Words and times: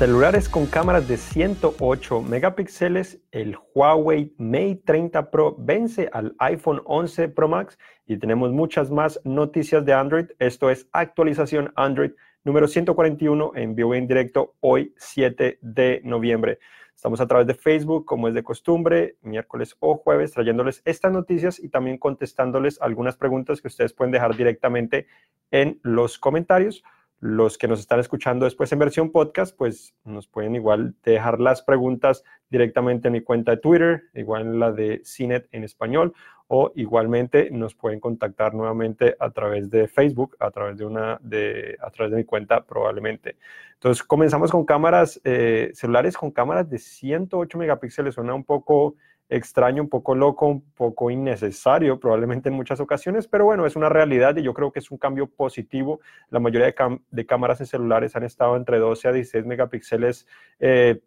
Celulares 0.00 0.48
con 0.48 0.64
cámaras 0.64 1.06
de 1.08 1.18
108 1.18 2.22
megapíxeles, 2.22 3.20
el 3.32 3.58
Huawei 3.74 4.32
Mate 4.38 4.80
30 4.86 5.30
Pro 5.30 5.54
vence 5.58 6.08
al 6.10 6.34
iPhone 6.38 6.80
11 6.86 7.28
Pro 7.28 7.48
Max 7.48 7.78
y 8.06 8.16
tenemos 8.16 8.50
muchas 8.50 8.90
más 8.90 9.20
noticias 9.24 9.84
de 9.84 9.92
Android. 9.92 10.24
Esto 10.38 10.70
es 10.70 10.88
actualización 10.92 11.70
Android 11.76 12.12
número 12.44 12.66
141 12.66 13.52
en 13.56 13.74
vivo 13.74 13.94
en 13.94 14.06
directo 14.06 14.54
hoy 14.60 14.94
7 14.96 15.58
de 15.60 16.00
noviembre. 16.02 16.60
Estamos 16.96 17.20
a 17.20 17.26
través 17.26 17.46
de 17.46 17.52
Facebook, 17.52 18.06
como 18.06 18.26
es 18.26 18.32
de 18.32 18.42
costumbre, 18.42 19.16
miércoles 19.20 19.76
o 19.80 19.98
jueves, 19.98 20.32
trayéndoles 20.32 20.80
estas 20.86 21.12
noticias 21.12 21.58
y 21.58 21.68
también 21.68 21.98
contestándoles 21.98 22.80
algunas 22.80 23.18
preguntas 23.18 23.60
que 23.60 23.68
ustedes 23.68 23.92
pueden 23.92 24.12
dejar 24.12 24.34
directamente 24.34 25.08
en 25.50 25.78
los 25.82 26.18
comentarios. 26.18 26.82
Los 27.20 27.58
que 27.58 27.68
nos 27.68 27.80
están 27.80 28.00
escuchando 28.00 28.46
después 28.46 28.72
en 28.72 28.78
versión 28.78 29.12
podcast, 29.12 29.54
pues 29.56 29.94
nos 30.04 30.26
pueden 30.26 30.54
igual 30.54 30.94
dejar 31.04 31.38
las 31.38 31.62
preguntas 31.62 32.24
directamente 32.48 33.08
en 33.08 33.12
mi 33.12 33.20
cuenta 33.20 33.52
de 33.52 33.56
Twitter, 33.58 34.04
igual 34.14 34.42
en 34.42 34.58
la 34.58 34.72
de 34.72 35.02
CINET 35.04 35.46
en 35.52 35.64
español, 35.64 36.14
o 36.48 36.72
igualmente 36.74 37.48
nos 37.52 37.74
pueden 37.74 38.00
contactar 38.00 38.54
nuevamente 38.54 39.16
a 39.20 39.30
través 39.30 39.70
de 39.70 39.86
Facebook, 39.86 40.36
a 40.40 40.50
través 40.50 40.78
de 40.78 40.84
una 40.84 41.18
de, 41.22 41.76
a 41.80 41.90
través 41.90 42.10
de 42.10 42.16
mi 42.16 42.24
cuenta 42.24 42.64
probablemente. 42.64 43.36
Entonces 43.74 44.02
comenzamos 44.02 44.50
con 44.50 44.64
cámaras 44.64 45.20
eh, 45.22 45.70
celulares 45.74 46.16
con 46.16 46.32
cámaras 46.32 46.68
de 46.68 46.78
108 46.78 47.56
megapíxeles, 47.56 48.14
suena 48.14 48.34
un 48.34 48.44
poco 48.44 48.96
extraño, 49.30 49.82
un 49.82 49.88
poco 49.88 50.14
loco, 50.14 50.46
un 50.46 50.60
poco 50.74 51.10
innecesario 51.10 51.98
probablemente 51.98 52.48
en 52.48 52.56
muchas 52.56 52.80
ocasiones, 52.80 53.28
pero 53.28 53.44
bueno, 53.44 53.64
es 53.64 53.76
una 53.76 53.88
realidad 53.88 54.36
y 54.36 54.42
yo 54.42 54.52
creo 54.52 54.72
que 54.72 54.80
es 54.80 54.90
un 54.90 54.98
cambio 54.98 55.28
positivo. 55.28 56.00
La 56.30 56.40
mayoría 56.40 56.74
de, 57.10 57.26
cámaras 57.26 57.60
en 57.60 57.66
celulares 57.66 58.16
han 58.16 58.24
estado 58.24 58.56
entre 58.56 58.78
12 58.78 59.08
a 59.08 59.12
16 59.12 59.46
megapíxeles, 59.46 60.26
eh, 60.58 61.00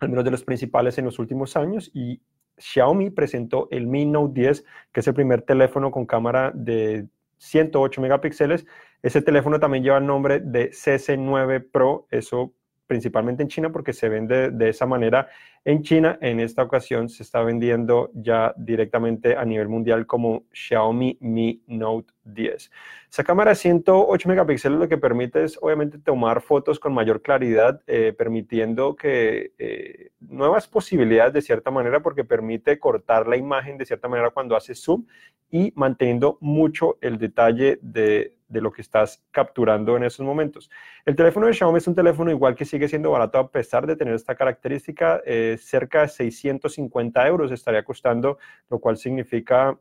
al 0.00 0.08
menos 0.08 0.24
de 0.24 0.30
los 0.30 0.42
principales 0.42 0.96
en 0.98 1.04
los 1.04 1.18
últimos 1.18 1.56
años, 1.56 1.90
y 1.92 2.20
Xiaomi 2.56 3.10
presentó 3.10 3.68
el 3.70 3.86
Mi 3.86 4.06
Note 4.06 4.40
10, 4.40 4.64
que 4.92 5.00
es 5.00 5.06
el 5.06 5.14
primer 5.14 5.42
teléfono 5.42 5.90
con 5.90 6.06
cámara 6.06 6.50
de 6.54 7.06
108 7.36 8.00
megapíxeles. 8.00 8.66
Ese 9.02 9.22
teléfono 9.22 9.60
también 9.60 9.84
lleva 9.84 9.98
el 9.98 10.06
nombre 10.06 10.40
de 10.40 10.70
CC9 10.70 11.70
Pro, 11.70 12.06
eso 12.10 12.52
principalmente 12.88 13.44
en 13.44 13.48
China 13.48 13.70
porque 13.70 13.92
se 13.92 14.08
vende 14.08 14.50
de 14.50 14.70
esa 14.70 14.86
manera 14.86 15.28
en 15.64 15.82
China. 15.82 16.18
En 16.20 16.40
esta 16.40 16.64
ocasión 16.64 17.08
se 17.08 17.22
está 17.22 17.42
vendiendo 17.42 18.10
ya 18.14 18.52
directamente 18.56 19.36
a 19.36 19.44
nivel 19.44 19.68
mundial 19.68 20.06
como 20.06 20.46
Xiaomi 20.52 21.18
Mi 21.20 21.62
Note 21.68 22.12
10. 22.24 22.70
Esa 23.10 23.24
cámara 23.24 23.50
de 23.50 23.56
108 23.56 24.28
megapíxeles 24.28 24.78
lo 24.78 24.88
que 24.88 24.98
permite 24.98 25.44
es 25.44 25.58
obviamente 25.60 25.98
tomar 25.98 26.40
fotos 26.40 26.80
con 26.80 26.92
mayor 26.92 27.22
claridad, 27.22 27.80
eh, 27.86 28.14
permitiendo 28.16 28.96
que 28.96 29.52
eh, 29.58 30.10
nuevas 30.20 30.66
posibilidades 30.66 31.34
de 31.34 31.42
cierta 31.42 31.70
manera 31.70 32.00
porque 32.00 32.24
permite 32.24 32.78
cortar 32.78 33.28
la 33.28 33.36
imagen 33.36 33.78
de 33.78 33.86
cierta 33.86 34.08
manera 34.08 34.30
cuando 34.30 34.56
hace 34.56 34.74
zoom 34.74 35.04
y 35.50 35.72
manteniendo 35.76 36.38
mucho 36.40 36.96
el 37.00 37.18
detalle 37.18 37.78
de, 37.82 38.37
de 38.48 38.60
lo 38.60 38.72
que 38.72 38.82
estás 38.82 39.22
capturando 39.30 39.96
en 39.96 40.04
esos 40.04 40.24
momentos. 40.24 40.70
El 41.04 41.16
teléfono 41.16 41.46
de 41.46 41.52
Xiaomi 41.52 41.78
es 41.78 41.86
un 41.86 41.94
teléfono 41.94 42.30
igual 42.30 42.54
que 42.54 42.64
sigue 42.64 42.88
siendo 42.88 43.10
barato 43.10 43.38
a 43.38 43.50
pesar 43.50 43.86
de 43.86 43.96
tener 43.96 44.14
esta 44.14 44.34
característica, 44.34 45.20
eh, 45.24 45.56
cerca 45.60 46.02
de 46.02 46.08
650 46.08 47.26
euros 47.26 47.52
estaría 47.52 47.84
costando, 47.84 48.38
lo 48.70 48.78
cual 48.78 48.96
significa 48.96 49.78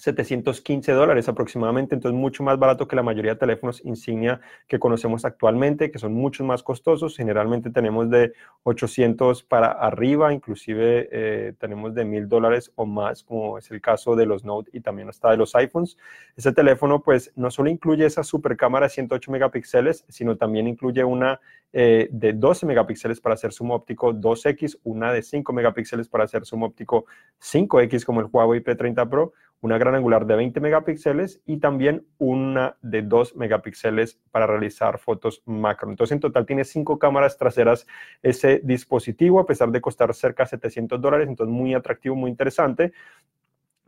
715 0.00 0.92
dólares 0.92 1.28
aproximadamente, 1.28 1.94
entonces 1.94 2.18
mucho 2.18 2.42
más 2.42 2.58
barato 2.58 2.88
que 2.88 2.96
la 2.96 3.02
mayoría 3.02 3.34
de 3.34 3.38
teléfonos 3.38 3.84
insignia 3.84 4.40
que 4.66 4.78
conocemos 4.78 5.26
actualmente, 5.26 5.90
que 5.90 5.98
son 5.98 6.14
mucho 6.14 6.42
más 6.42 6.62
costosos. 6.62 7.18
Generalmente 7.18 7.68
tenemos 7.68 8.08
de 8.08 8.32
800 8.62 9.42
para 9.42 9.72
arriba, 9.72 10.32
inclusive 10.32 11.08
eh, 11.12 11.52
tenemos 11.58 11.94
de 11.94 12.06
1000 12.06 12.28
dólares 12.28 12.72
o 12.76 12.86
más, 12.86 13.22
como 13.22 13.58
es 13.58 13.70
el 13.70 13.82
caso 13.82 14.16
de 14.16 14.24
los 14.24 14.42
Note 14.42 14.70
y 14.72 14.80
también 14.80 15.10
hasta 15.10 15.32
de 15.32 15.36
los 15.36 15.54
iPhones. 15.54 15.98
Ese 16.34 16.52
teléfono 16.52 17.02
pues 17.02 17.30
no 17.36 17.50
solo 17.50 17.68
incluye 17.68 18.06
esa 18.06 18.22
super 18.22 18.56
cámara 18.56 18.86
de 18.86 18.90
108 18.90 19.30
megapíxeles, 19.30 20.06
sino 20.08 20.38
también 20.38 20.66
incluye 20.66 21.04
una 21.04 21.40
eh, 21.72 22.08
de 22.10 22.32
12 22.32 22.64
megapíxeles 22.66 23.20
para 23.20 23.34
hacer 23.34 23.52
zoom 23.52 23.70
óptico 23.72 24.12
2X, 24.12 24.78
una 24.82 25.12
de 25.12 25.22
5 25.22 25.52
megapíxeles 25.52 26.08
para 26.08 26.24
hacer 26.24 26.44
zoom 26.44 26.64
óptico 26.64 27.04
5X 27.40 28.04
como 28.04 28.20
el 28.20 28.28
Huawei 28.32 28.60
P30 28.60 29.08
Pro, 29.08 29.32
una 29.62 29.78
gran 29.78 29.94
angular 29.94 30.26
de 30.26 30.36
20 30.36 30.60
megapíxeles 30.60 31.42
y 31.46 31.58
también 31.58 32.06
una 32.18 32.76
de 32.82 33.02
2 33.02 33.36
megapíxeles 33.36 34.18
para 34.30 34.46
realizar 34.46 34.98
fotos 34.98 35.42
macro. 35.44 35.90
Entonces, 35.90 36.12
en 36.12 36.20
total 36.20 36.46
tiene 36.46 36.64
5 36.64 36.98
cámaras 36.98 37.36
traseras 37.36 37.86
ese 38.22 38.60
dispositivo, 38.64 39.40
a 39.40 39.46
pesar 39.46 39.70
de 39.70 39.80
costar 39.80 40.14
cerca 40.14 40.44
de 40.44 40.50
700 40.50 41.00
dólares, 41.00 41.28
entonces 41.28 41.54
muy 41.54 41.74
atractivo, 41.74 42.16
muy 42.16 42.30
interesante. 42.30 42.92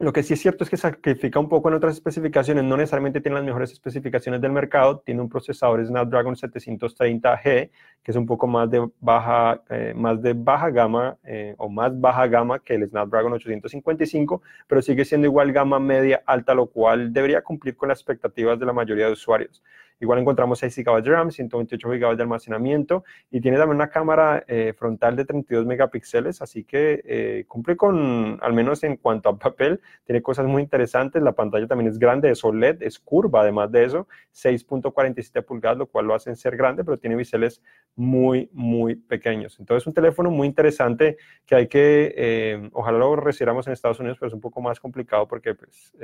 Lo 0.03 0.13
que 0.13 0.25
sí 0.25 0.35
es 0.35 0.41
cierto 0.41 0.65
es 0.65 0.71
que 0.71 0.77
sacrifica 0.77 1.39
un 1.39 1.49
poco 1.49 1.69
en 1.69 1.75
otras 1.75 1.95
especificaciones, 1.95 2.65
no 2.65 2.77
necesariamente 2.77 3.21
tiene 3.21 3.37
las 3.37 3.45
mejores 3.45 3.71
especificaciones 3.71 4.41
del 4.41 4.51
mercado, 4.51 4.99
tiene 4.99 5.21
un 5.21 5.29
procesador 5.29 5.87
Snapdragon 5.87 6.35
730G, 6.35 7.71
que 8.03 8.11
es 8.11 8.17
un 8.17 8.27
poco 8.27 8.49
más 8.49 8.69
de 8.69 8.85
baja, 8.99 9.63
eh, 9.71 9.93
más 9.95 10.21
de 10.21 10.33
baja 10.33 10.71
gama 10.71 11.19
eh, 11.23 11.55
o 11.57 11.69
más 11.69 11.93
baja 12.01 12.27
gama 12.27 12.59
que 12.59 12.75
el 12.75 12.89
Snapdragon 12.89 13.35
855, 13.35 14.43
pero 14.67 14.83
sigue 14.83 15.05
siendo 15.05 15.29
igual 15.29 15.53
gama 15.53 15.79
media 15.79 16.21
alta, 16.27 16.53
lo 16.53 16.67
cual 16.67 17.13
debería 17.13 17.41
cumplir 17.43 17.77
con 17.77 17.89
las 17.89 18.01
expectativas 18.01 18.59
de 18.59 18.67
la 18.67 18.73
mayoría 18.73 19.07
de 19.07 19.13
usuarios. 19.13 19.63
Igual 20.03 20.19
encontramos 20.19 20.59
6 20.59 20.79
GB 20.85 21.01
de 21.01 21.11
RAM, 21.11 21.31
128 21.31 21.89
GB 21.89 22.17
de 22.17 22.23
almacenamiento 22.25 23.05
y 23.31 23.41
tiene 23.41 23.57
también 23.57 23.77
una 23.77 23.89
cámara 23.89 24.43
eh, 24.49 24.75
frontal 24.77 25.15
de 25.15 25.25
32 25.25 25.65
megapíxeles, 25.65 26.43
así 26.43 26.65
que 26.65 27.03
eh, 27.05 27.45
cumple 27.47 27.77
con, 27.77 28.37
al 28.43 28.53
menos 28.53 28.83
en 28.83 28.97
cuanto 28.97 29.29
a 29.29 29.39
papel, 29.39 29.81
tiene 30.05 30.21
cosas 30.21 30.47
muy 30.47 30.61
interesantes. 30.61 31.23
La 31.23 31.31
pantalla 31.31 31.69
también 31.69 31.89
es 31.89 32.01
grande, 32.01 32.33
es 32.33 32.43
OLED, 32.43 32.83
es 32.83 32.99
curva 32.99 33.43
además 33.43 33.71
de 33.71 33.85
eso, 33.85 34.09
6.47 34.35 35.45
pulgadas, 35.45 35.79
lo 35.79 35.87
cual 35.87 36.07
lo 36.07 36.17
hacen 36.17 36.35
ser 36.35 36.57
grande, 36.57 36.83
pero 36.83 36.99
tiene 36.99 37.15
biseles 37.15 37.63
muy, 37.95 38.51
muy 38.53 38.97
pequeños. 38.97 39.61
Entonces, 39.61 39.87
un 39.87 39.95
teléfono 39.95 40.33
muy 40.33 40.49
interesante 40.49 41.17
que 41.47 41.55
hay 41.55 41.69
que, 41.69 42.13
eh, 42.17 42.71
ojalá 42.73 42.99
lo 42.99 43.15
recibiéramos 43.15 43.69
en 43.69 43.73
Estados 43.73 44.01
Unidos, 44.01 44.19
pero 44.19 44.27
es 44.27 44.35
un 44.35 44.41
poco 44.41 44.61
más 44.61 44.81
complicado 44.81 45.29
porque 45.29 45.55
pues, 45.55 45.95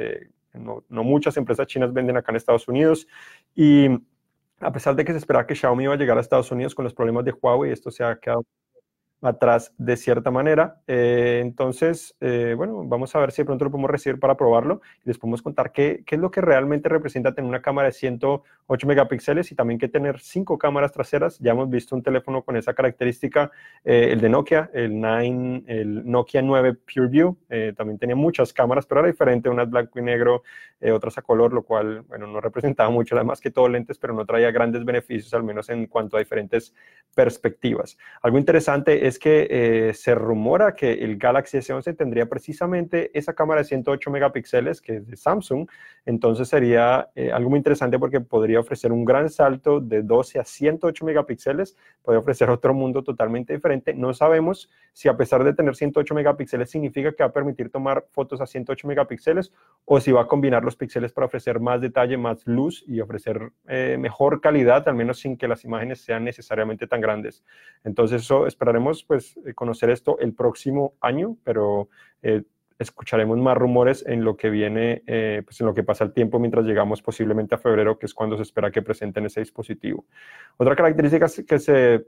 no, 0.55 0.85
no 0.89 1.03
muchas 1.03 1.37
empresas 1.37 1.67
chinas 1.67 1.93
venden 1.93 2.17
acá 2.17 2.31
en 2.31 2.37
Estados 2.37 2.69
Unidos 2.69 3.09
y 3.57 3.88
a 4.61 4.73
pesar 4.73 4.95
de 4.97 5.05
que 5.05 5.13
se 5.13 5.19
esperaba 5.19 5.47
que 5.47 5.55
Xiaomi 5.55 5.85
iba 5.85 5.95
a 5.95 5.97
llegar 5.97 6.19
a 6.19 6.21
Estados 6.21 6.51
Unidos 6.51 6.75
con 6.75 6.85
los 6.85 6.95
problemas 6.95 7.25
de 7.25 7.33
Huawei, 7.33 7.73
esto 7.73 7.91
se 7.91 8.05
ha 8.05 8.19
quedado 8.19 8.45
atrás 9.21 9.75
de 9.79 9.97
cierta 9.97 10.31
manera. 10.31 10.81
Eh, 10.87 11.41
entonces, 11.43 12.15
eh, 12.21 12.55
bueno, 12.57 12.85
vamos 12.87 13.15
a 13.15 13.19
ver 13.19 13.33
si 13.33 13.43
de 13.43 13.47
pronto 13.47 13.65
lo 13.65 13.71
podemos 13.71 13.91
recibir 13.91 14.21
para 14.21 14.37
probarlo 14.37 14.81
y 15.05 15.09
les 15.09 15.19
podemos 15.19 15.43
contar 15.43 15.73
qué, 15.73 16.03
qué, 16.07 16.15
es 16.15 16.21
lo 16.21 16.31
que 16.31 16.41
realmente 16.41 16.89
representa 16.89 17.35
tener 17.35 17.49
una 17.49 17.61
cámara 17.61 17.89
de 17.89 17.93
108 17.93 18.87
megapíxeles 18.87 19.51
y 19.51 19.55
también 19.55 19.79
que 19.79 19.89
tener 19.89 20.21
cinco 20.21 20.57
cámaras 20.59 20.93
traseras. 20.93 21.39
Ya 21.41 21.53
hemos 21.53 21.69
visto 21.69 21.97
un 21.97 22.03
teléfono 22.03 22.43
con 22.43 22.57
esa 22.57 22.75
característica, 22.75 23.51
eh, 23.85 24.11
el 24.13 24.21
de 24.21 24.29
Nokia, 24.29 24.71
el, 24.73 25.01
9, 25.01 25.65
el 25.67 26.09
Nokia 26.09 26.43
9 26.43 26.75
PureView, 26.75 27.37
también 27.77 27.99
tenía 27.99 28.17
muchas 28.17 28.53
cámaras, 28.53 28.87
pero 28.87 29.01
era 29.01 29.09
diferente, 29.09 29.49
unas 29.49 29.69
blanco 29.69 29.99
y 29.99 30.03
negro, 30.03 30.43
otras 30.93 31.19
a 31.19 31.23
color, 31.23 31.53
lo 31.53 31.63
cual, 31.63 32.03
bueno, 32.03 32.27
no 32.27 32.41
representaba 32.41 32.91
mucho, 32.91 33.17
además 33.17 33.41
que 33.41 33.51
todo 33.51 33.69
lentes, 33.69 33.99
pero 33.99 34.15
no 34.15 34.25
traía 34.25 34.51
grandes 34.51 34.85
beneficios, 34.85 35.35
al 35.35 35.43
menos 35.43 35.69
en 35.71 35.87
cuanto 35.87 36.17
a 36.17 36.21
diferentes 36.21 36.73
perspectivas. 37.15 37.99
Algo 38.23 38.39
interesante 38.39 39.08
es 39.09 39.19
que 39.19 39.49
eh, 39.51 39.95
se 39.95 40.15
rumora 40.15 40.75
que 40.75 40.93
el 40.93 41.17
Galaxy 41.17 41.59
S11 41.59 41.97
tendría 41.97 42.27
precisamente 42.27 43.11
esa 43.19 43.35
cámara 43.35 43.63
de 43.63 43.65
108 43.65 44.11
megapíxeles, 44.11 44.81
que 44.81 44.97
es 44.97 45.07
de 45.07 45.17
Samsung. 45.17 45.69
Entonces 46.07 46.49
sería 46.49 47.11
eh, 47.15 47.33
algo 47.33 47.51
muy 47.51 47.59
interesante 47.59 47.99
porque 47.99 48.21
podría 48.21 48.61
ofrecer 48.61 48.93
un 48.93 49.05
gran 49.05 49.29
salto 49.31 49.81
de 49.81 50.03
12 50.03 50.39
a 50.39 50.45
108 50.45 51.05
megapíxeles, 51.05 51.77
podría 52.03 52.21
ofrecer 52.21 52.51
otro 52.51 52.73
mundo 52.73 53.03
totalmente 53.03 53.53
diferente. 53.53 53.95
No 53.95 54.15
sabemos 54.15 54.71
si 54.93 55.09
a 55.09 55.17
pesar 55.17 55.45
de 55.45 55.55
tener 55.55 55.75
108 55.75 56.15
megapíxeles 56.15 56.71
significa 56.71 57.13
que 57.13 57.23
va 57.23 57.29
a 57.29 57.33
permitir 57.33 57.71
tomar 57.71 58.07
fotos 58.11 58.41
a 58.41 58.47
108 58.47 58.87
megapíxeles 58.87 59.53
o 59.85 60.01
si 60.01 60.13
va 60.13 60.23
a 60.23 60.27
combinar 60.27 60.65
los 60.65 60.77
píxeles 60.77 61.13
para 61.13 61.27
ofrecer 61.27 61.61
más 61.61 61.81
detalle, 61.81 62.17
más 62.17 62.47
luz 62.47 62.85
y 62.87 63.01
ofrecer 63.01 63.53
eh, 63.67 63.97
mejor 63.99 64.41
calidad, 64.41 64.89
al 64.89 64.95
menos 64.95 65.21
sin 65.21 65.37
que 65.37 65.49
las 65.49 65.65
imágenes 65.65 66.01
sean 66.01 66.25
necesariamente 66.25 66.87
tan 66.87 67.01
grandes. 67.01 67.45
Entonces 67.85 68.23
eso 68.23 68.47
esperaremos 68.47 68.98
pues 69.05 69.37
eh, 69.47 69.55
conocer 69.55 69.91
esto 69.91 70.19
el 70.19 70.35
próximo 70.35 70.95
año, 71.01 71.37
pero 71.45 71.89
eh, 72.23 72.43
escucharemos 72.79 73.39
más 73.39 73.57
rumores 73.57 74.05
en 74.07 74.25
lo 74.25 74.37
que 74.37 74.51
viene, 74.51 75.03
eh, 75.07 75.43
pues 75.45 75.61
en 75.61 75.67
lo 75.67 75.75
que 75.75 75.83
pasa 75.83 76.05
el 76.05 76.13
tiempo 76.13 76.39
mientras 76.39 76.65
llegamos 76.65 77.03
posiblemente 77.03 77.55
a 77.55 77.59
febrero, 77.59 77.99
que 77.99 78.07
es 78.07 78.15
cuando 78.15 78.37
se 78.37 78.43
espera 78.43 78.71
que 78.71 78.83
presenten 78.83 79.27
ese 79.27 79.41
dispositivo. 79.41 80.05
Otra 80.57 80.77
característica 80.77 81.27
que 81.47 81.59
se 81.59 82.07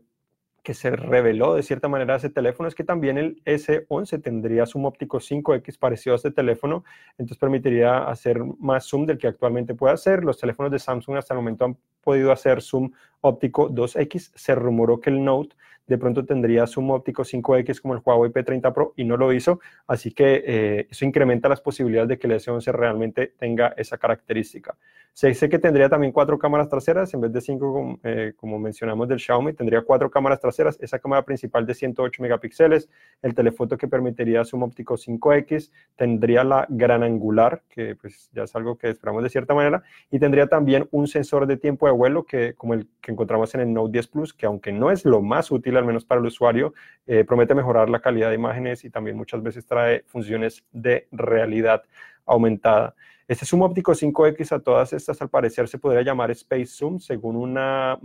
que 0.63 0.75
se 0.75 0.91
reveló 0.91 1.55
de 1.55 1.63
cierta 1.63 1.89
manera 1.89 2.17
ese 2.17 2.31
teléfono 2.31 2.69
es 2.69 2.75
que 2.75 2.85
también 2.85 3.19
el 3.19 3.43
S11 3.45 4.23
tendría 4.23 4.67
zoom 4.67 4.85
óptico 4.85 5.19
5X 5.19 5.79
parecido 5.79 6.15
a 6.15 6.17
este 6.17 6.31
teléfono, 6.31 6.85
entonces 7.13 7.39
permitiría 7.39 8.05
hacer 8.05 8.43
más 8.59 8.85
zoom 8.87 9.07
del 9.07 9.19
que 9.19 9.29
actualmente 9.29 9.75
puede 9.75 9.95
hacer. 9.95 10.25
Los 10.25 10.39
teléfonos 10.39 10.71
de 10.71 10.79
Samsung 10.79 11.17
hasta 11.17 11.35
el 11.35 11.39
momento 11.39 11.65
han 11.65 11.77
podido 12.03 12.33
hacer 12.33 12.61
zoom 12.63 12.91
óptico 13.21 13.71
2X. 13.71 14.33
Se 14.35 14.55
rumoró 14.55 15.01
que 15.01 15.11
el 15.11 15.25
Note 15.25 15.57
de 15.91 15.99
pronto 15.99 16.25
tendría 16.25 16.69
zoom 16.69 16.93
óptico 16.93 17.25
5X 17.25 17.81
como 17.81 17.95
el 17.95 18.01
Huawei 18.05 18.31
P30 18.31 18.73
Pro 18.73 18.95
y 18.97 19.03
no 19.03 19.17
lo 19.17 19.33
hizo, 19.33 19.59
así 19.89 20.13
que 20.13 20.45
eh, 20.47 20.87
eso 20.89 21.05
incrementa 21.05 21.49
las 21.49 21.61
posibilidades 21.61 22.11
de 22.11 22.19
que 22.19 22.29
el 22.29 22.35
S11 22.35 22.73
realmente 22.73 23.35
tenga 23.37 23.75
esa 23.77 23.99
característica. 23.99 24.77
Se 25.13 25.27
dice 25.27 25.49
que 25.49 25.59
tendría 25.59 25.89
también 25.89 26.13
cuatro 26.13 26.39
cámaras 26.39 26.69
traseras, 26.69 27.13
en 27.13 27.23
vez 27.23 27.33
de 27.33 27.41
cinco, 27.41 27.99
eh, 28.05 28.35
como 28.37 28.61
mencionamos 28.61 29.09
del 29.09 29.19
Xiaomi, 29.19 29.53
tendría 29.53 29.83
cuatro 29.83 30.09
cámaras 30.09 30.41
traseras, 30.41 30.79
esa 30.81 31.01
cámara 31.01 31.25
principal 31.25 31.67
de 31.67 31.75
108 31.75 32.23
megapíxeles, 32.23 32.89
el 33.21 33.35
telefoto 33.35 33.77
que 33.77 33.89
permitiría 33.89 34.45
zoom 34.45 34.63
óptico 34.63 34.97
5X, 34.97 35.73
tendría 35.97 36.45
la 36.45 36.67
gran 36.69 37.03
angular, 37.03 37.63
que 37.69 37.97
pues 37.97 38.31
ya 38.33 38.45
es 38.45 38.55
algo 38.55 38.79
que 38.79 38.89
esperamos 38.89 39.25
de 39.25 39.31
cierta 39.31 39.53
manera, 39.53 39.83
y 40.13 40.21
tendría 40.21 40.47
también 40.47 40.87
un 40.93 41.09
sensor 41.09 41.49
de 41.49 41.57
tiempo 41.57 41.87
de 41.87 41.93
vuelo, 41.93 42.25
que 42.25 42.55
como 42.55 42.75
el 42.75 42.87
que 43.01 43.11
encontramos 43.11 43.53
en 43.57 43.63
el 43.63 43.73
Note 43.73 43.93
10 43.93 44.07
Plus, 44.07 44.33
que 44.33 44.47
aunque 44.47 44.71
no 44.71 44.93
es 44.93 45.05
lo 45.05 45.23
más 45.23 45.51
útil, 45.51 45.77
al 45.81 45.87
menos 45.87 46.05
para 46.05 46.21
el 46.21 46.27
usuario, 46.27 46.75
eh, 47.07 47.25
promete 47.25 47.55
mejorar 47.55 47.91
la 47.91 48.01
calidad 48.01 48.29
de 48.29 48.37
imágenes 48.37 48.85
y 48.85 48.91
también 48.91 49.17
muchas 49.17 49.43
veces 49.43 49.67
trae 49.67 50.05
funciones 50.07 50.65
de 50.73 51.09
realidad 51.11 51.83
aumentada. 52.25 52.95
Este 53.27 53.47
zoom 53.47 53.63
óptico 53.63 53.95
5X 53.95 54.53
a 54.53 54.59
todas 54.59 54.93
estas 54.93 55.23
al 55.23 55.31
parecer 55.31 55.69
se 55.69 55.79
podría 55.79 56.03
llamar 56.03 56.31
Space 56.33 56.67
Zoom 56.67 56.99
según 56.99 57.37
una, 57.37 57.99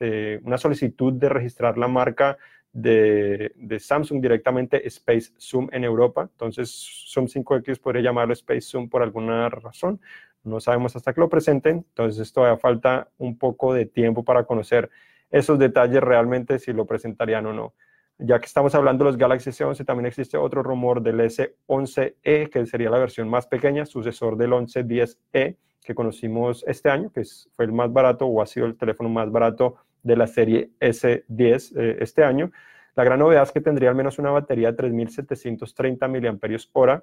eh, 0.00 0.40
una 0.42 0.56
solicitud 0.56 1.12
de 1.12 1.28
registrar 1.28 1.76
la 1.76 1.86
marca 1.86 2.38
de, 2.72 3.52
de, 3.56 3.78
Samsung 3.78 4.20
directamente 4.20 4.86
Space 4.88 5.32
Zoom 5.38 5.68
en 5.70 5.84
Europa. 5.84 6.22
Entonces 6.32 6.70
Zoom 7.12 7.26
5X 7.26 7.78
podría 7.78 8.02
llamarlo 8.02 8.32
Space 8.32 8.62
Zoom 8.62 8.88
por 8.88 9.02
alguna 9.02 9.48
razón. 9.50 10.00
No 10.44 10.60
sabemos 10.60 10.96
hasta 10.96 11.12
que 11.12 11.20
lo 11.20 11.28
presenten. 11.28 11.84
Entonces 11.88 12.32
todavía 12.32 12.58
falta 12.58 13.08
un 13.18 13.36
poco 13.36 13.74
de 13.74 13.86
tiempo 13.86 14.24
para 14.24 14.44
conocer 14.44 14.90
esos 15.30 15.58
detalles 15.58 16.02
realmente 16.02 16.58
si 16.58 16.72
lo 16.72 16.86
presentarían 16.86 17.46
o 17.46 17.52
no. 17.52 17.74
Ya 18.18 18.38
que 18.38 18.46
estamos 18.46 18.74
hablando 18.74 19.04
de 19.04 19.10
los 19.10 19.18
Galaxy 19.18 19.50
S11, 19.50 19.84
también 19.84 20.06
existe 20.06 20.36
otro 20.36 20.62
rumor 20.62 21.02
del 21.02 21.18
S11e, 21.20 22.48
que 22.48 22.66
sería 22.66 22.88
la 22.90 22.98
versión 22.98 23.28
más 23.28 23.46
pequeña, 23.46 23.86
sucesor 23.86 24.36
del 24.36 24.52
1110e 24.52 25.56
que 25.84 25.94
conocimos 25.94 26.64
este 26.66 26.88
año, 26.90 27.12
que 27.12 27.22
fue 27.52 27.66
el 27.66 27.72
más 27.72 27.92
barato 27.92 28.26
o 28.26 28.40
ha 28.40 28.46
sido 28.46 28.66
el 28.66 28.76
teléfono 28.76 29.10
más 29.10 29.30
barato 29.30 29.76
de 30.02 30.16
la 30.16 30.26
serie 30.26 30.70
S10 30.80 31.72
eh, 31.76 31.96
este 32.00 32.24
año. 32.24 32.50
La 32.96 33.04
gran 33.04 33.18
novedad 33.18 33.42
es 33.42 33.52
que 33.52 33.60
tendría 33.60 33.90
al 33.90 33.94
menos 33.94 34.18
una 34.18 34.30
batería 34.30 34.72
de 34.72 34.78
3.730 34.78 36.08
mAh, 36.08 37.02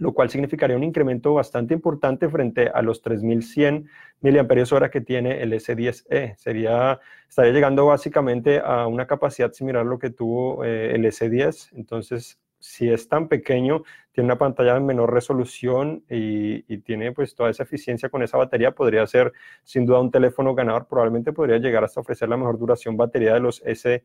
lo 0.00 0.14
cual 0.14 0.30
significaría 0.30 0.76
un 0.76 0.82
incremento 0.82 1.34
bastante 1.34 1.74
importante 1.74 2.28
frente 2.30 2.68
a 2.68 2.80
los 2.80 3.02
3100 3.02 3.86
mAh 4.22 4.90
que 4.90 5.00
tiene 5.02 5.42
el 5.42 5.52
S10e. 5.52 6.36
Sería, 6.36 6.98
estaría 7.28 7.52
llegando 7.52 7.86
básicamente 7.86 8.60
a 8.64 8.86
una 8.86 9.06
capacidad 9.06 9.52
similar 9.52 9.82
a 9.82 9.88
lo 9.88 9.98
que 9.98 10.08
tuvo 10.08 10.64
eh, 10.64 10.94
el 10.94 11.04
S10. 11.04 11.72
Entonces, 11.76 12.40
si 12.58 12.90
es 12.90 13.08
tan 13.08 13.28
pequeño, 13.28 13.82
tiene 14.12 14.26
una 14.26 14.38
pantalla 14.38 14.74
de 14.74 14.80
menor 14.80 15.12
resolución 15.12 16.02
y, 16.08 16.64
y, 16.72 16.78
tiene 16.78 17.12
pues 17.12 17.34
toda 17.34 17.50
esa 17.50 17.64
eficiencia 17.64 18.08
con 18.08 18.22
esa 18.22 18.38
batería, 18.38 18.72
podría 18.72 19.06
ser 19.06 19.32
sin 19.64 19.84
duda 19.84 20.00
un 20.00 20.10
teléfono 20.10 20.54
ganador, 20.54 20.86
probablemente 20.86 21.32
podría 21.32 21.58
llegar 21.58 21.84
hasta 21.84 22.00
ofrecer 22.00 22.28
la 22.28 22.38
mejor 22.38 22.58
duración 22.58 22.96
batería 22.96 23.34
de 23.34 23.40
los 23.40 23.62
S 23.66 24.02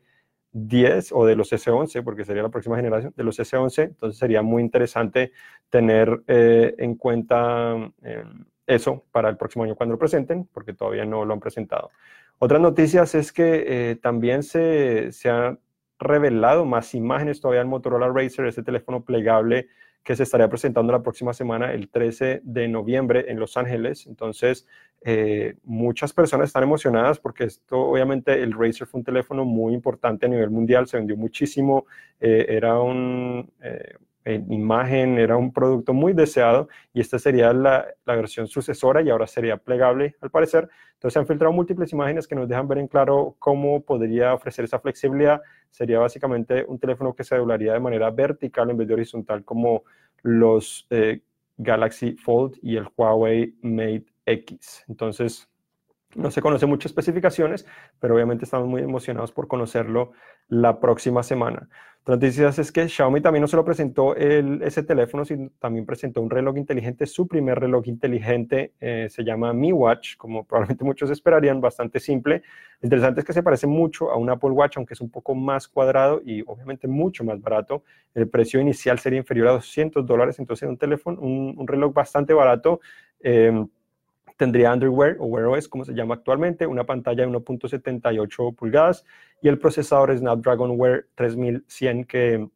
10 0.56 1.12
o 1.12 1.26
de 1.26 1.36
los 1.36 1.52
S11, 1.52 2.02
porque 2.02 2.24
sería 2.24 2.42
la 2.42 2.48
próxima 2.48 2.76
generación 2.76 3.12
de 3.14 3.24
los 3.24 3.38
S11, 3.38 3.84
entonces 3.84 4.18
sería 4.18 4.40
muy 4.40 4.62
interesante 4.62 5.32
tener 5.68 6.22
eh, 6.26 6.74
en 6.78 6.94
cuenta 6.94 7.74
em, 8.02 8.44
eso 8.66 9.04
para 9.12 9.28
el 9.28 9.36
próximo 9.36 9.64
año 9.64 9.76
cuando 9.76 9.94
lo 9.94 9.98
presenten, 9.98 10.48
porque 10.52 10.72
todavía 10.72 11.04
no 11.04 11.26
lo 11.26 11.34
han 11.34 11.40
presentado. 11.40 11.90
Otras 12.38 12.60
noticias 12.60 13.14
es 13.14 13.32
que 13.32 13.64
eh, 13.66 13.96
también 13.96 14.42
se, 14.42 15.12
se 15.12 15.28
han 15.28 15.60
revelado 15.98 16.64
más 16.64 16.94
imágenes 16.94 17.40
todavía 17.40 17.60
en 17.60 17.68
Motorola 17.68 18.08
Racer, 18.08 18.46
ese 18.46 18.62
teléfono 18.62 19.04
plegable 19.04 19.68
que 20.06 20.14
se 20.14 20.22
estaría 20.22 20.48
presentando 20.48 20.92
la 20.92 21.02
próxima 21.02 21.34
semana, 21.34 21.72
el 21.72 21.88
13 21.88 22.40
de 22.44 22.68
noviembre 22.68 23.24
en 23.28 23.40
Los 23.40 23.56
Ángeles. 23.56 24.06
Entonces, 24.06 24.64
eh, 25.02 25.56
muchas 25.64 26.12
personas 26.12 26.46
están 26.46 26.62
emocionadas 26.62 27.18
porque 27.18 27.42
esto, 27.42 27.76
obviamente, 27.76 28.40
el 28.40 28.52
Razer 28.52 28.86
fue 28.86 29.00
un 29.00 29.04
teléfono 29.04 29.44
muy 29.44 29.74
importante 29.74 30.26
a 30.26 30.28
nivel 30.28 30.50
mundial, 30.50 30.86
se 30.86 30.96
vendió 30.96 31.16
muchísimo, 31.16 31.86
eh, 32.20 32.46
era 32.48 32.78
un, 32.78 33.50
eh, 33.60 33.96
imagen, 34.34 35.18
era 35.18 35.36
un 35.36 35.52
producto 35.52 35.92
muy 35.92 36.12
deseado 36.12 36.68
y 36.92 37.00
esta 37.00 37.18
sería 37.18 37.52
la, 37.52 37.86
la, 38.04 38.16
versión 38.16 38.46
sucesora 38.48 39.02
y 39.02 39.10
ahora 39.10 39.26
sería 39.26 39.56
plegable 39.56 40.16
al 40.20 40.30
parecer. 40.30 40.68
Entonces 40.94 41.12
se 41.12 41.18
han 41.18 41.26
filtrado 41.26 41.52
múltiples 41.52 41.92
imágenes 41.92 42.26
que 42.26 42.34
nos 42.34 42.48
dejan 42.48 42.66
ver 42.66 42.78
en 42.78 42.88
claro 42.88 43.36
cómo 43.38 43.82
podría 43.82 44.34
ofrecer 44.34 44.64
esa 44.64 44.78
flexibilidad. 44.78 45.40
Sería 45.70 45.98
básicamente 45.98 46.64
un 46.66 46.78
teléfono 46.78 47.14
que 47.14 47.24
se 47.24 47.36
doblaría 47.36 47.72
de 47.72 47.80
manera 47.80 48.10
vertical 48.10 48.70
en 48.70 48.76
vez 48.78 48.88
de 48.88 48.94
horizontal 48.94 49.44
como 49.44 49.84
los 50.22 50.86
eh, 50.90 51.20
Galaxy 51.56 52.16
Fold 52.16 52.58
y 52.62 52.76
el 52.76 52.88
Huawei 52.96 53.54
Mate 53.62 54.06
X. 54.26 54.84
Entonces, 54.88 55.48
no 56.16 56.30
se 56.30 56.42
conoce 56.42 56.66
muchas 56.66 56.90
especificaciones, 56.90 57.66
pero 58.00 58.14
obviamente 58.14 58.44
estamos 58.44 58.68
muy 58.68 58.82
emocionados 58.82 59.32
por 59.32 59.48
conocerlo 59.48 60.12
la 60.48 60.80
próxima 60.80 61.22
semana. 61.22 61.68
Otra 62.06 62.14
noticia 62.14 62.48
es 62.50 62.70
que 62.70 62.88
Xiaomi 62.88 63.20
también 63.20 63.40
no 63.40 63.48
solo 63.48 63.64
presentó 63.64 64.14
el, 64.14 64.62
ese 64.62 64.84
teléfono, 64.84 65.24
sino 65.24 65.50
también 65.58 65.84
presentó 65.84 66.20
un 66.22 66.30
reloj 66.30 66.56
inteligente, 66.56 67.04
su 67.04 67.26
primer 67.26 67.58
reloj 67.58 67.88
inteligente 67.88 68.74
eh, 68.78 69.08
se 69.10 69.24
llama 69.24 69.52
Mi 69.52 69.72
Watch, 69.72 70.16
como 70.16 70.44
probablemente 70.44 70.84
muchos 70.84 71.10
esperarían, 71.10 71.60
bastante 71.60 71.98
simple. 71.98 72.42
Interesante 72.80 73.18
es 73.18 73.26
que 73.26 73.32
se 73.32 73.42
parece 73.42 73.66
mucho 73.66 74.12
a 74.12 74.16
un 74.16 74.30
Apple 74.30 74.50
Watch, 74.50 74.76
aunque 74.76 74.94
es 74.94 75.00
un 75.00 75.10
poco 75.10 75.34
más 75.34 75.66
cuadrado 75.66 76.22
y 76.24 76.42
obviamente 76.46 76.86
mucho 76.86 77.24
más 77.24 77.40
barato. 77.40 77.82
El 78.14 78.28
precio 78.28 78.60
inicial 78.60 79.00
sería 79.00 79.18
inferior 79.18 79.48
a 79.48 79.52
200 79.54 80.06
dólares, 80.06 80.38
entonces 80.38 80.68
un 80.68 80.78
teléfono, 80.78 81.20
un, 81.20 81.66
reloj 81.66 81.92
bastante 81.92 82.32
barato. 82.32 82.78
Eh, 83.18 83.66
tendría 84.36 84.70
Android 84.70 85.16
o 85.18 85.26
Wear 85.26 85.46
OS, 85.46 85.68
como 85.68 85.84
se 85.84 85.94
llama 85.94 86.14
actualmente, 86.14 86.66
una 86.66 86.84
pantalla 86.84 87.26
de 87.26 87.32
1.78 87.32 88.54
pulgadas 88.54 89.04
y 89.42 89.48
el 89.48 89.58
procesador 89.58 90.16
Snapdragon 90.16 90.78
Wear 90.78 91.06
3100 91.14 92.04
que 92.04 92.48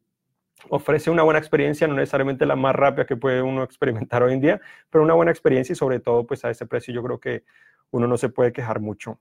ofrece 0.69 1.09
una 1.09 1.23
buena 1.23 1.39
experiencia, 1.39 1.87
no 1.87 1.95
necesariamente 1.95 2.45
la 2.45 2.55
más 2.55 2.75
rápida 2.75 3.05
que 3.05 3.17
puede 3.17 3.41
uno 3.41 3.63
experimentar 3.63 4.23
hoy 4.23 4.33
en 4.33 4.41
día, 4.41 4.61
pero 4.89 5.03
una 5.03 5.13
buena 5.13 5.31
experiencia 5.31 5.73
y 5.73 5.75
sobre 5.75 5.99
todo 5.99 6.25
pues 6.25 6.45
a 6.45 6.49
ese 6.49 6.65
precio 6.65 6.93
yo 6.93 7.03
creo 7.03 7.19
que 7.19 7.43
uno 7.91 8.07
no 8.07 8.17
se 8.17 8.29
puede 8.29 8.53
quejar 8.53 8.79
mucho. 8.79 9.19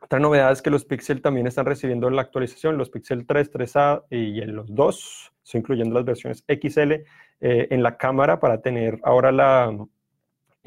Otra 0.00 0.20
novedad 0.20 0.52
es 0.52 0.62
que 0.62 0.70
los 0.70 0.84
Pixel 0.84 1.20
también 1.20 1.48
están 1.48 1.66
recibiendo 1.66 2.08
la 2.08 2.22
actualización, 2.22 2.78
los 2.78 2.88
Pixel 2.88 3.26
3, 3.26 3.52
3A 3.52 4.04
y 4.10 4.40
los 4.42 4.72
2, 4.72 5.32
incluyendo 5.54 5.94
las 5.96 6.04
versiones 6.04 6.44
XL, 6.46 6.92
eh, 6.92 7.04
en 7.40 7.82
la 7.82 7.96
cámara 7.96 8.38
para 8.38 8.60
tener 8.60 9.00
ahora 9.02 9.32
la, 9.32 9.76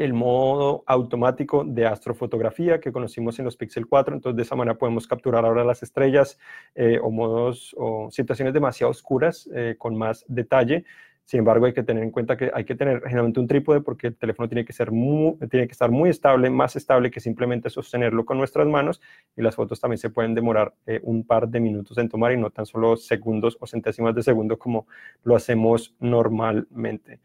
el 0.04 0.14
modo 0.14 0.84
automático 0.88 1.64
de 1.64 1.86
astrofotografía 1.86 2.80
que 2.80 2.92
conocimos 2.92 3.38
en 3.38 3.46
los 3.46 3.56
Pixel 3.56 3.86
4, 3.86 4.16
entonces 4.16 4.36
de 4.36 4.42
esa 4.42 4.56
manera 4.56 4.78
podemos 4.78 5.06
capturar 5.06 5.46
ahora 5.46 5.64
las 5.64 5.84
estrellas 5.84 6.40
eh, 6.74 7.00
o 7.02 7.12
modos 7.12 7.76
o 7.78 8.10
situaciones 8.10 8.54
demasiado 8.54 8.90
oscuras 8.90 9.48
eh, 9.54 9.76
con 9.78 9.96
más 9.96 10.26
detalle. 10.28 10.86
Sin 11.24 11.38
embargo, 11.38 11.68
hay 11.68 11.74
que 11.74 11.84
tener 11.84 12.04
en 12.04 12.10
cuenta 12.10 12.36
que 12.36 12.52
hay 12.52 12.66
que 12.66 12.74
tener 12.74 13.02
generalmente 13.04 13.40
un 13.40 13.48
trípode 13.48 13.82
porque 13.82 14.08
el 14.08 14.18
teléfono 14.18 14.50
tiene 14.50 14.66
que, 14.66 14.74
ser 14.74 14.90
tiene 14.90 15.68
que 15.68 15.72
estar 15.72 15.92
muy 15.92 16.10
estable, 16.10 16.50
más 16.50 16.76
estable 16.76 17.12
que 17.12 17.20
simplemente 17.20 17.70
sostenerlo 17.70 18.26
con 18.26 18.40
nuestras 18.40 18.68
manos 18.68 19.02
y 19.38 19.44
las 19.44 19.56
fotos 19.56 19.80
también 19.80 20.00
se 20.00 20.10
pueden 20.10 20.34
demorar 20.34 20.74
eh, 20.88 21.00
un 21.04 21.24
par 21.24 21.48
de 21.48 21.60
minutos 21.60 21.98
en 22.00 22.10
tomar 22.10 22.32
y 22.32 22.38
no 22.38 22.50
tan 22.50 22.66
solo 22.66 22.98
segundos 22.98 23.56
o 23.62 23.68
centésimas 23.68 24.16
de 24.16 24.24
segundo 24.24 24.58
como 24.58 24.88
lo 25.24 25.36
hacemos 25.36 25.96
normalmente. 26.00 27.20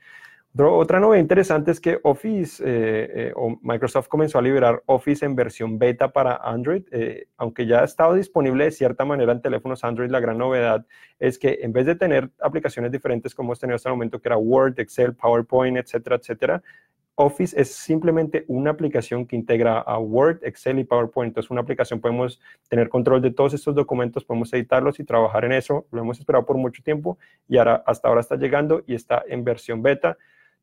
Otra 0.59 1.01
novedad 1.01 1.21
interesante 1.21 1.71
es 1.71 1.81
que 1.81 1.99
Office 2.03 2.63
eh, 2.65 3.11
eh, 3.15 3.33
o 3.37 3.59
Microsoft 3.63 4.09
comenzó 4.09 4.39
a 4.39 4.43
liberar 4.43 4.83
Office 4.87 5.25
en 5.25 5.35
versión 5.35 5.79
beta 5.79 6.13
para 6.13 6.37
Android, 6.37 6.85
eh, 6.93 7.29
aunque 7.37 7.67
ya 7.67 7.81
ha 7.81 7.85
estado 7.85 8.15
disponible 8.15 8.65
de 8.65 8.71
cierta 8.71 9.05
manera 9.05 9.33
en 9.33 9.43
teléfonos 9.43 9.85
Android. 9.85 10.11
La 10.11 10.21
gran 10.21 10.39
novedad 10.39 10.87
es 11.19 11.39
que 11.39 11.59
en 11.63 11.73
vez 11.73 11.85
de 11.85 11.95
tener 11.95 12.31
aplicaciones 12.41 12.91
diferentes 12.91 13.35
como 13.35 13.49
hemos 13.49 13.61
tenido 13.61 13.77
hasta 13.77 13.91
el 13.91 13.95
momento, 13.97 14.21
que 14.21 14.29
era 14.29 14.39
Word, 14.39 14.79
Excel, 14.81 15.15
PowerPoint, 15.15 15.77
etcétera, 15.77 16.17
etcétera, 16.17 16.63
Office 17.17 17.59
es 17.59 17.75
simplemente 17.75 18.45
una 18.47 18.71
aplicación 18.71 19.27
que 19.27 19.37
integra 19.37 19.79
a 19.81 19.99
Word, 19.99 20.39
Excel 20.43 20.79
y 20.79 20.85
PowerPoint. 20.85 21.31
Entonces, 21.31 21.51
una 21.51 21.63
aplicación 21.63 22.01
podemos 22.01 22.41
tener 22.69 22.89
control 22.89 23.23
de 23.23 23.31
todos 23.31 23.55
estos 23.55 23.75
documentos, 23.75 24.25
podemos 24.25 24.53
editarlos 24.53 25.01
y 25.01 25.05
trabajar 25.05 25.45
en 25.47 25.53
eso. 25.53 25.87
Lo 25.91 26.03
hemos 26.03 26.19
esperado 26.19 26.45
por 26.45 26.57
mucho 26.57 26.83
tiempo 26.83 27.19
y 27.49 27.57
ahora 27.57 27.83
hasta 27.87 28.09
ahora 28.09 28.21
está 28.21 28.37
llegando 28.37 28.85
y 28.87 28.95
está 28.95 29.25
en 29.27 29.45
versión 29.45 29.83
beta. 29.83 30.17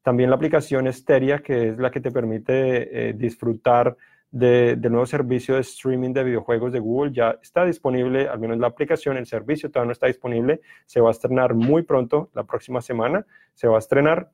También 0.03 0.29
la 0.29 0.35
aplicación 0.35 0.85
Esteria, 0.85 1.39
que 1.39 1.69
es 1.69 1.77
la 1.79 1.89
que 1.89 2.01
te 2.01 2.11
permite 2.11 3.09
eh, 3.09 3.13
disfrutar 3.13 3.95
de, 4.29 4.75
del 4.75 4.91
nuevo 4.91 5.05
servicio 5.05 5.55
de 5.55 5.61
streaming 5.61 6.11
de 6.11 6.23
videojuegos 6.25 6.73
de 6.73 6.79
Google, 6.79 7.13
ya 7.13 7.39
está 7.41 7.65
disponible, 7.65 8.27
al 8.27 8.39
menos 8.39 8.57
la 8.57 8.67
aplicación, 8.67 9.17
el 9.17 9.25
servicio 9.25 9.71
todavía 9.71 9.87
no 9.87 9.91
está 9.93 10.07
disponible, 10.07 10.61
se 10.85 10.99
va 10.99 11.09
a 11.09 11.11
estrenar 11.11 11.53
muy 11.53 11.83
pronto, 11.83 12.29
la 12.33 12.43
próxima 12.43 12.81
semana, 12.81 13.25
se 13.53 13.67
va 13.67 13.77
a 13.77 13.79
estrenar, 13.79 14.29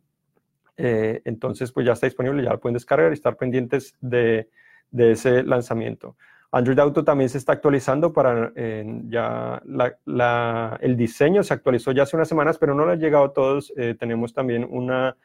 eh, 0.78 1.22
entonces 1.26 1.72
pues 1.72 1.86
ya 1.86 1.94
está 1.94 2.08
disponible, 2.08 2.44
ya 2.44 2.52
lo 2.52 2.60
pueden 2.60 2.74
descargar 2.74 3.12
y 3.12 3.14
estar 3.14 3.36
pendientes 3.36 3.96
de, 4.02 4.50
de 4.90 5.12
ese 5.12 5.44
lanzamiento. 5.44 6.16
Android 6.52 6.80
Auto 6.80 7.04
también 7.04 7.30
se 7.30 7.38
está 7.38 7.54
actualizando 7.54 8.12
para 8.12 8.52
ya 8.56 9.62
el 10.82 10.98
diseño 10.98 11.44
se 11.44 11.54
actualizó 11.54 11.92
ya 11.92 12.04
hace 12.04 12.16
unas 12.16 12.28
semanas, 12.28 12.58
pero 12.58 12.74
no 12.74 12.88
le 12.88 12.94
ha 12.94 12.96
llegado 12.96 13.26
a 13.26 13.34
todos. 13.34 13.72
Eh, 13.78 13.96
tenemos 14.00 14.34
también 14.34 14.68
una 14.68 15.16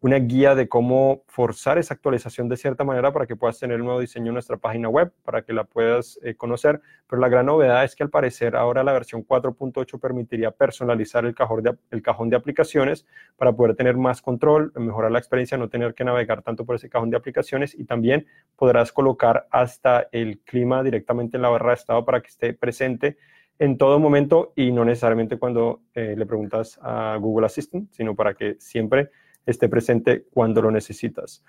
una 0.00 0.18
guía 0.18 0.54
de 0.54 0.68
cómo 0.68 1.22
forzar 1.26 1.78
esa 1.78 1.94
actualización 1.94 2.48
de 2.48 2.56
cierta 2.56 2.84
manera 2.84 3.12
para 3.12 3.26
que 3.26 3.34
puedas 3.34 3.58
tener 3.58 3.80
un 3.80 3.86
nuevo 3.86 4.00
diseño 4.00 4.26
en 4.26 4.34
nuestra 4.34 4.56
página 4.58 4.88
web, 4.88 5.12
para 5.24 5.42
que 5.42 5.52
la 5.52 5.64
puedas 5.64 6.18
eh, 6.22 6.34
conocer. 6.34 6.80
Pero 7.08 7.20
la 7.20 7.28
gran 7.28 7.46
novedad 7.46 7.82
es 7.82 7.96
que 7.96 8.02
al 8.02 8.10
parecer 8.10 8.56
ahora 8.56 8.84
la 8.84 8.92
versión 8.92 9.26
4.8 9.26 9.98
permitiría 9.98 10.50
personalizar 10.50 11.24
el 11.24 11.34
cajón, 11.34 11.62
de, 11.62 11.76
el 11.90 12.02
cajón 12.02 12.28
de 12.28 12.36
aplicaciones 12.36 13.06
para 13.36 13.52
poder 13.52 13.74
tener 13.74 13.96
más 13.96 14.20
control, 14.20 14.72
mejorar 14.76 15.10
la 15.10 15.18
experiencia, 15.18 15.56
no 15.56 15.68
tener 15.68 15.94
que 15.94 16.04
navegar 16.04 16.42
tanto 16.42 16.66
por 16.66 16.76
ese 16.76 16.90
cajón 16.90 17.10
de 17.10 17.16
aplicaciones 17.16 17.74
y 17.74 17.84
también 17.84 18.26
podrás 18.56 18.92
colocar 18.92 19.46
hasta 19.50 20.08
el 20.12 20.40
clima 20.40 20.82
directamente 20.82 21.36
en 21.36 21.42
la 21.42 21.48
barra 21.48 21.70
de 21.70 21.76
estado 21.76 22.04
para 22.04 22.20
que 22.20 22.28
esté 22.28 22.52
presente 22.52 23.16
en 23.58 23.78
todo 23.78 23.98
momento 23.98 24.52
y 24.54 24.70
no 24.72 24.84
necesariamente 24.84 25.38
cuando 25.38 25.80
eh, 25.94 26.14
le 26.16 26.26
preguntas 26.26 26.78
a 26.82 27.16
Google 27.18 27.46
Assistant, 27.46 27.90
sino 27.92 28.14
para 28.14 28.34
que 28.34 28.56
siempre 28.58 29.10
esté 29.46 29.68
presente 29.68 30.26
cuando 30.32 30.60
lo 30.60 30.70
necesitas. 30.70 31.42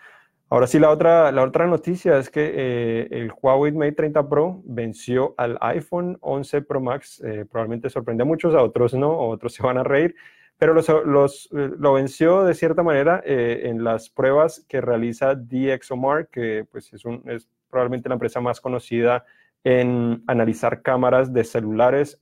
Ahora 0.49 0.65
sí, 0.65 0.79
la 0.79 0.91
otra, 0.91 1.29
la 1.33 1.43
otra 1.43 1.67
noticia 1.67 2.17
es 2.17 2.29
que 2.29 2.53
eh, 2.55 3.07
el 3.11 3.33
Huawei 3.41 3.73
Mate 3.73 3.91
30 3.91 4.29
Pro 4.29 4.61
venció 4.63 5.35
al 5.37 5.57
iPhone 5.59 6.17
11 6.21 6.61
Pro 6.61 6.79
Max. 6.79 7.21
Eh, 7.21 7.45
probablemente 7.51 7.89
sorprende 7.89 8.23
a 8.23 8.25
muchos, 8.25 8.55
a 8.55 8.63
otros 8.63 8.93
no, 8.93 9.11
otros 9.11 9.53
se 9.53 9.61
van 9.61 9.77
a 9.77 9.83
reír, 9.83 10.15
pero 10.57 10.73
los, 10.73 10.87
los, 11.05 11.49
eh, 11.51 11.71
lo 11.77 11.93
venció 11.93 12.45
de 12.45 12.53
cierta 12.53 12.81
manera 12.81 13.21
en 13.25 13.83
las 13.83 14.09
pruebas 14.09 14.65
que 14.69 14.79
realiza 14.79 15.35
DxOMark, 15.35 16.29
que 16.29 16.65
pues, 16.71 16.93
es, 16.93 17.03
un, 17.03 17.21
es 17.25 17.49
probablemente 17.69 18.07
la 18.07 18.15
empresa 18.15 18.39
más 18.39 18.61
conocida 18.61 19.25
en 19.65 20.23
analizar 20.27 20.81
cámaras 20.81 21.33
de 21.33 21.43
celulares. 21.43 22.21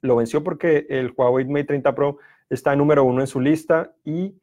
lo 0.00 0.16
venció 0.16 0.42
porque 0.42 0.86
el 0.88 1.12
Huawei 1.14 1.44
Mate 1.44 1.64
30 1.64 1.94
Pro 1.94 2.18
está 2.48 2.74
número 2.74 3.04
uno 3.04 3.20
en 3.20 3.26
su 3.26 3.38
lista 3.38 3.92
y 4.02 4.34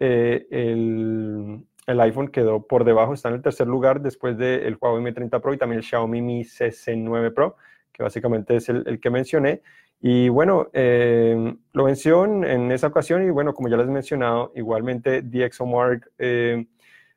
eh, 0.00 0.46
el, 0.50 2.00
iPhone 2.00 2.28
quedó 2.28 2.66
por 2.66 2.84
debajo, 2.84 3.14
está 3.14 3.28
en 3.28 3.36
el 3.36 3.42
tercer 3.42 3.66
lugar 3.66 4.00
después 4.00 4.36
del 4.36 4.76
Huawei 4.80 5.00
m 5.00 5.12
30 5.12 5.40
Pro 5.40 5.54
y 5.54 5.58
también 5.58 5.78
el 5.78 5.84
Xiaomi 5.84 6.22
Mi 6.22 6.42
CC9 6.42 7.32
Pro, 7.32 7.56
que 7.92 8.02
básicamente 8.02 8.56
es 8.56 8.68
el, 8.68 9.00
que 9.00 9.10
mencioné. 9.10 9.62
Y 10.00 10.28
bueno, 10.28 10.68
eh, 10.72 11.54
lo 11.72 11.84
venció 11.84 12.24
en, 12.24 12.72
esa 12.72 12.88
ocasión 12.88 13.24
y 13.24 13.30
bueno, 13.30 13.54
como 13.54 13.68
ya 13.68 13.76
les 13.76 13.86
he 13.86 13.90
mencionado, 13.90 14.52
igualmente 14.54 15.22
DxOMark 15.22 16.12
eh, 16.18 16.66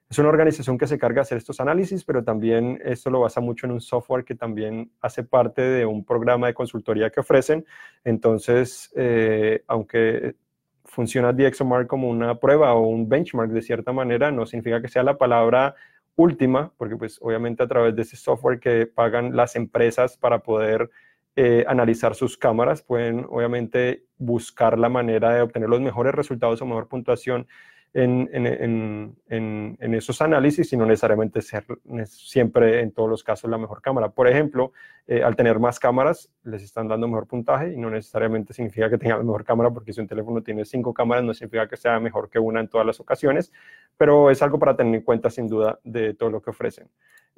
es 0.10 0.20
una 0.20 0.30
organización 0.30 0.78
que 0.78 0.88
se 0.88 0.98
carga 0.98 1.16
de 1.16 1.22
hacer 1.22 1.38
estos 1.38 1.60
análisis, 1.60 2.06
pero 2.06 2.24
también 2.24 2.80
esto 2.86 3.10
lo 3.10 3.22
basa 3.22 3.42
mucho 3.42 3.66
en 3.66 3.74
un 3.74 3.82
software 3.82 4.24
que 4.24 4.36
también 4.36 4.90
hace 5.02 5.24
parte 5.24 5.62
de 5.62 5.86
un 5.86 6.06
programa 6.06 6.48
de 6.48 6.54
consultoría 6.54 7.10
que 7.10 7.20
ofrecen. 7.20 7.66
Entonces, 8.06 8.94
aunque 9.68 10.36
funciona 10.88 11.34
DxOMark 11.34 11.88
como 11.88 12.10
una 12.10 12.40
prueba 12.40 12.74
o 12.74 12.88
un 12.88 13.08
benchmark 13.08 13.52
de 13.52 13.62
cierta 13.62 13.92
manera, 13.94 14.32
no 14.32 14.46
significa 14.46 14.82
que 14.82 14.88
sea 14.88 15.04
la 15.04 15.18
palabra 15.18 15.76
última, 16.16 16.72
porque 16.78 16.98
pues 16.98 17.20
obviamente 17.22 17.64
a 17.64 17.68
través 17.68 17.96
de 17.96 18.02
ese 18.02 18.18
software 18.18 18.60
que 18.60 18.88
pagan 18.88 19.36
las 19.36 19.56
empresas 19.56 20.18
para 20.18 20.40
poder 20.40 20.90
eh, 21.36 21.64
analizar 21.68 22.16
sus 22.16 22.38
cámaras, 22.38 22.82
pueden 22.82 23.26
obviamente 23.30 24.04
buscar 24.18 24.80
la 24.80 24.90
manera 24.90 25.34
de 25.34 25.42
obtener 25.42 25.70
los 25.70 25.82
mejores 25.82 26.16
resultados 26.16 26.62
o 26.62 26.66
mejor 26.66 26.88
puntuación 26.88 27.48
en, 27.94 29.18
esos 29.80 30.22
análisis 30.22 30.72
y 30.74 30.78
no 30.78 30.86
necesariamente 30.86 31.42
ser 31.42 31.66
siempre 32.06 32.82
en 32.82 32.92
todos 32.92 33.10
los 33.10 33.24
casos 33.24 33.50
la 33.50 33.58
mejor 33.58 33.82
cámara. 33.82 34.10
Por 34.10 34.28
ejemplo, 34.28 34.72
eh, 35.08 35.24
al 35.24 35.36
tener 35.36 35.60
más 35.60 35.80
cámaras 35.80 36.30
les 36.44 36.64
están 36.64 36.88
dando 36.88 37.08
mejor 37.08 37.28
puntaje 37.28 37.74
y 37.74 37.78
no 37.78 37.90
necesariamente 37.90 38.54
significa 38.54 38.90
que 38.90 38.98
tenga 38.98 39.18
la 39.18 39.24
mejor 39.24 39.44
cámara 39.44 39.72
porque 39.72 39.94
si 39.94 40.02
un 40.02 40.08
teléfono 40.08 40.42
tiene 40.44 40.66
cinco 40.66 40.94
cámaras 40.94 41.24
no 41.24 41.34
significa 41.34 41.68
que 41.68 41.78
sea 41.78 42.00
mejor 42.00 42.30
que 42.30 42.40
una 42.40 42.60
en 42.60 42.68
todas 42.68 42.86
las 42.86 43.00
ocasiones, 43.00 43.52
pero 43.98 44.30
es 44.30 44.42
algo 44.42 44.60
para 44.60 44.76
tener 44.76 44.94
en 44.96 45.02
cuenta 45.02 45.30
sin 45.30 45.48
duda 45.48 45.80
de 45.84 46.14
todo 46.14 46.30
lo 46.30 46.42
que 46.42 46.52
ofrecen. 46.52 46.90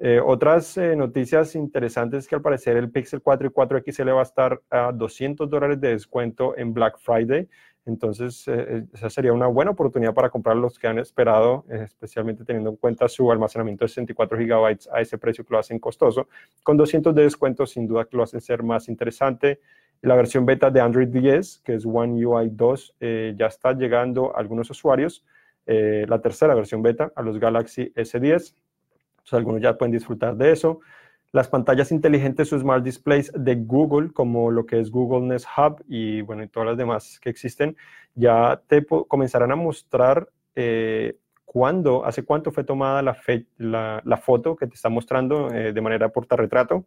Eh, 0.01 0.21
otras 0.23 0.77
eh, 0.77 0.95
noticias 0.95 1.55
interesantes 1.55 2.19
es 2.19 2.27
que 2.29 2.35
al 2.35 2.41
parecer 2.41 2.77
el 2.77 2.89
Pixel 2.89 3.21
4 3.21 3.47
y 3.47 3.51
4 3.51 3.83
XL 3.85 4.09
va 4.11 4.21
a 4.21 4.23
estar 4.23 4.61
a 4.69 4.93
200 4.93 5.49
dólares 5.49 5.81
de 5.81 5.89
descuento 5.89 6.57
en 6.57 6.73
Black 6.73 6.97
Friday. 6.99 7.49
Entonces, 7.89 8.47
eh, 8.47 8.53
eh, 8.67 8.83
esa 8.93 9.09
sería 9.09 9.33
una 9.33 9.47
buena 9.47 9.71
oportunidad 9.71 10.13
para 10.13 10.29
comprar 10.29 10.55
los 10.55 10.77
que 10.77 10.87
han 10.87 10.99
esperado, 10.99 11.65
eh, 11.69 11.81
especialmente 11.85 12.45
teniendo 12.45 12.69
en 12.69 12.75
cuenta 12.75 13.07
su 13.07 13.31
almacenamiento 13.31 13.83
de 13.83 13.89
64 13.89 14.37
gigabytes 14.37 14.87
a 14.93 15.01
ese 15.01 15.17
precio 15.17 15.43
que 15.43 15.53
lo 15.53 15.59
hacen 15.59 15.79
costoso. 15.79 16.27
Con 16.63 16.77
200 16.77 17.13
de 17.15 17.23
descuento, 17.23 17.65
sin 17.65 17.87
duda 17.87 18.05
que 18.05 18.15
lo 18.15 18.23
hacen 18.23 18.41
ser 18.41 18.61
más 18.61 18.87
interesante. 18.89 19.59
La 20.01 20.15
versión 20.15 20.45
beta 20.45 20.69
de 20.69 20.79
Android 20.79 21.07
10, 21.07 21.61
que 21.65 21.73
es 21.73 21.85
One 21.85 22.25
UI 22.25 22.49
2, 22.51 22.95
ya 23.35 23.47
está 23.47 23.73
llegando 23.73 24.35
a 24.35 24.39
algunos 24.39 24.69
usuarios. 24.69 25.25
la 25.65 26.19
tercera 26.19 26.55
versión 26.55 26.81
beta 26.81 27.11
a 27.15 27.21
los 27.21 27.37
Galaxy 27.37 27.91
S10. 27.95 28.23
Entonces, 28.23 29.33
algunos 29.33 29.61
ya 29.61 29.77
pueden 29.77 29.91
disfrutar 29.91 30.35
de 30.37 30.51
eso 30.51 30.79
las 31.31 31.47
pantallas 31.47 31.91
inteligentes 31.91 32.51
o 32.53 32.59
smart 32.59 32.83
displays 32.83 33.31
de 33.35 33.55
Google, 33.55 34.11
como 34.11 34.49
lo 34.49 34.65
que 34.65 34.79
es 34.79 34.89
Google 34.89 35.27
Nest 35.27 35.45
Hub 35.57 35.83
y 35.87 36.21
bueno, 36.21 36.43
y 36.43 36.47
todas 36.47 36.67
las 36.67 36.77
demás 36.77 37.19
que 37.19 37.29
existen, 37.29 37.77
ya 38.15 38.61
te 38.67 38.85
comenzarán 38.85 39.51
a 39.51 39.55
mostrar 39.55 40.29
eh, 40.55 41.17
cuándo, 41.45 42.05
hace 42.05 42.23
cuánto 42.23 42.51
fue 42.51 42.63
tomada 42.63 43.01
la, 43.01 44.17
foto 44.17 44.55
que 44.55 44.67
te 44.67 44.73
está 44.75 44.89
mostrando 44.89 45.51
eh, 45.51 45.71
de 45.71 45.81
manera 45.81 46.09
portarretrato. 46.09 46.85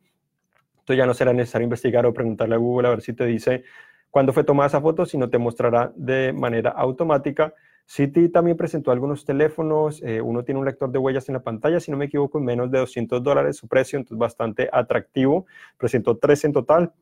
Entonces 0.80 0.96
ya 0.96 1.06
no 1.06 1.14
será 1.14 1.32
necesario 1.32 1.64
investigar 1.64 2.04
o 2.06 2.12
preguntarle 2.12 2.56
a 2.56 2.58
Google 2.58 2.88
a 2.88 2.90
ver 2.90 3.02
si 3.02 3.12
te 3.12 3.24
dice 3.24 3.62
cuándo 4.10 4.32
fue 4.32 4.42
tomada 4.42 4.66
esa 4.66 4.80
foto, 4.80 5.06
sino 5.06 5.30
te 5.30 5.38
mostrará 5.38 5.92
de 5.94 6.32
manera 6.32 6.70
automática 6.70 7.54
City 7.86 8.28
también 8.28 8.56
presentó 8.56 8.90
algunos 8.90 9.24
teléfonos, 9.24 10.02
eh, 10.02 10.20
uno 10.20 10.44
tiene 10.44 10.60
un 10.60 10.66
lector 10.66 10.90
de 10.90 10.98
huellas 10.98 11.28
en 11.28 11.34
la 11.34 11.42
pantalla, 11.42 11.80
si 11.80 11.90
no 11.90 11.96
me 11.96 12.06
equivoco, 12.06 12.38
en 12.38 12.44
menos 12.44 12.70
de 12.70 12.78
200 12.78 13.22
dólares 13.22 13.56
su 13.56 13.68
precio, 13.68 13.98
entonces 13.98 14.18
bastante 14.18 14.68
atractivo. 14.72 15.46
Presentó 15.76 16.16
tres 16.16 16.44
en 16.44 16.52
total, 16.52 16.92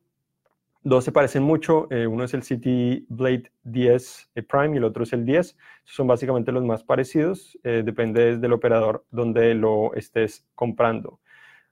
dos 0.82 1.04
se 1.04 1.12
parecen 1.12 1.42
mucho, 1.42 1.87
eh, 1.90 2.06
uno 2.06 2.25
es 2.25 2.34
el 2.34 2.42
City 2.42 3.06
Blade 3.08 3.52
10 3.64 4.30
eh, 4.34 4.42
Prime 4.42 4.75
y 4.75 4.78
el 4.78 4.84
otro 4.84 5.04
es 5.04 5.12
el 5.12 5.25
10, 5.25 5.56
son 5.84 6.06
básicamente 6.06 6.52
los 6.52 6.64
más 6.64 6.82
parecidos, 6.82 7.58
depende 7.62 8.38
del 8.38 8.52
operador 8.52 9.04
donde 9.10 9.54
lo 9.54 9.94
estés 9.94 10.44
comprando. 10.54 11.20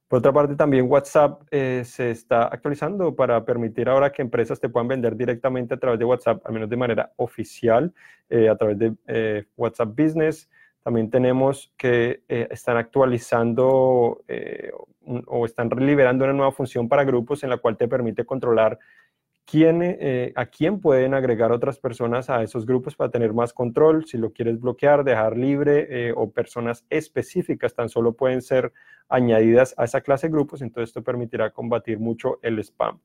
Por 0.08 0.20
otra 0.20 0.32
parte, 0.32 0.56
también 0.56 0.90
WhatsApp 0.90 1.42
eh, 1.50 1.82
se 1.84 2.10
está 2.10 2.44
actualizando 2.44 3.14
para 3.14 3.44
permitir 3.44 3.90
ahora 3.90 4.10
que 4.10 4.22
empresas 4.22 4.58
te 4.58 4.70
puedan 4.70 4.88
vender 4.88 5.14
directamente 5.14 5.74
a 5.74 5.76
través 5.76 5.98
de 5.98 6.06
WhatsApp, 6.06 6.40
al 6.46 6.54
menos 6.54 6.70
de 6.70 6.76
manera 6.78 7.12
oficial, 7.16 7.92
eh, 8.30 8.48
a 8.48 8.56
través 8.56 8.78
de 8.78 8.94
eh, 9.06 9.44
WhatsApp 9.54 9.90
Business. 9.90 10.48
También 10.82 11.10
tenemos 11.10 11.70
que 11.76 12.22
están 12.26 12.78
actualizando 12.78 14.22
o 15.26 15.44
están 15.44 15.68
liberando 15.68 16.24
una 16.24 16.32
nueva 16.32 16.52
función 16.52 16.88
para 16.88 17.04
grupos 17.04 17.42
en 17.42 17.50
la 17.50 17.58
cual 17.58 17.76
te 17.76 17.86
permite 17.86 18.24
controlar 18.24 18.78
quién, 19.50 19.80
eh, 19.82 20.32
a 20.36 20.46
quién 20.46 20.78
pueden 20.78 21.14
agregar 21.14 21.52
otras 21.52 21.78
personas 21.78 22.28
a 22.28 22.42
esos 22.42 22.66
grupos 22.66 22.94
para 22.94 23.10
tener 23.10 23.32
más 23.32 23.54
control, 23.54 24.04
si 24.04 24.18
lo 24.18 24.32
quieres 24.32 24.60
bloquear, 24.60 25.04
dejar 25.04 25.38
libre 25.38 25.86
eh, 25.88 26.12
o 26.14 26.30
personas 26.30 26.84
específicas 26.90 27.74
tan 27.74 27.88
solo 27.88 28.12
pueden 28.12 28.42
ser 28.42 28.72
añadidas 29.08 29.74
a 29.78 29.84
esa 29.84 30.02
clase 30.02 30.26
de 30.26 30.32
grupos, 30.32 30.60
entonces 30.60 30.90
esto 30.90 31.02
permitirá 31.02 31.50
combatir 31.50 31.98
mucho 31.98 32.38
el 32.42 32.58
spam. 32.58 33.00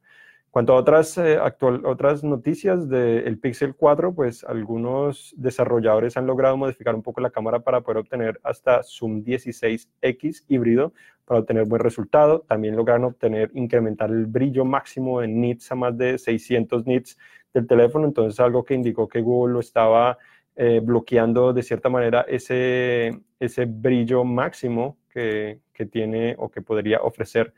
Cuanto 0.53 0.73
a 0.73 0.75
otras, 0.75 1.17
eh, 1.17 1.39
actual, 1.41 1.83
otras 1.83 2.23
noticias 2.23 2.87
del 2.87 3.39
Pixel 3.39 3.73
4, 3.73 4.13
pues 4.13 4.43
algunos 4.43 5.33
desarrolladores 5.35 6.15
han 6.15 6.27
logrado 6.27 6.55
modificar 6.57 6.93
un 6.93 7.01
poco 7.01 7.21
la 7.21 7.31
cámara 7.31 7.61
para 7.61 7.81
poder 7.81 7.97
obtener 7.97 8.39
hasta 8.43 8.83
zoom 8.83 9.23
16X 9.23 10.45
híbrido 10.47 10.93
para 11.25 11.39
obtener 11.39 11.65
buen 11.65 11.81
resultado. 11.81 12.41
También 12.41 12.75
lograron 12.75 13.05
obtener, 13.05 13.49
incrementar 13.55 14.11
el 14.11 14.27
brillo 14.27 14.63
máximo 14.63 15.23
en 15.23 15.41
nits 15.41 15.71
a 15.71 15.75
más 15.75 15.97
de 15.97 16.19
600 16.19 16.85
nits 16.85 17.17
del 17.51 17.65
teléfono, 17.65 18.05
entonces 18.05 18.39
algo 18.39 18.63
que 18.63 18.75
indicó 18.75 19.07
que 19.07 19.21
Google 19.21 19.53
lo 19.53 19.59
estaba 19.59 20.19
eh, 20.55 20.81
bloqueando 20.83 21.51
de 21.51 21.63
cierta 21.63 21.89
manera 21.89 22.27
ese, 22.27 23.19
ese 23.39 23.65
brillo 23.65 24.23
máximo 24.23 24.99
que, 25.09 25.61
que 25.73 25.87
tiene 25.87 26.35
o 26.37 26.51
que 26.51 26.61
podría 26.61 27.01
ofrecer 27.01 27.55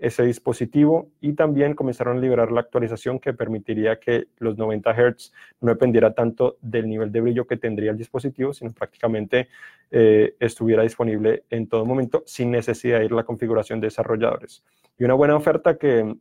ese 0.00 0.22
dispositivo 0.24 1.10
y 1.20 1.34
también 1.34 1.74
comenzaron 1.74 2.16
a 2.16 2.20
liberar 2.20 2.50
la 2.50 2.60
actualización 2.60 3.18
que 3.18 3.34
permitiría 3.34 4.00
que 4.00 4.28
los 4.38 4.56
90 4.56 4.90
Hz 4.90 5.32
no 5.60 5.68
dependiera 5.68 6.14
tanto 6.14 6.56
del 6.62 6.88
nivel 6.88 7.12
de 7.12 7.20
brillo 7.20 7.46
que 7.46 7.58
tendría 7.58 7.90
el 7.90 7.98
dispositivo, 7.98 8.54
sino 8.54 8.72
prácticamente 8.72 9.48
eh, 9.90 10.34
estuviera 10.40 10.82
disponible 10.82 11.44
en 11.50 11.68
todo 11.68 11.84
momento 11.84 12.22
sin 12.24 12.50
necesidad 12.50 13.00
de 13.00 13.04
ir 13.04 13.12
a 13.12 13.16
la 13.16 13.24
configuración 13.24 13.80
de 13.80 13.88
desarrolladores. 13.88 14.64
Y 14.98 15.04
una 15.04 15.14
buena 15.14 15.36
oferta 15.36 15.76
que 15.76 16.16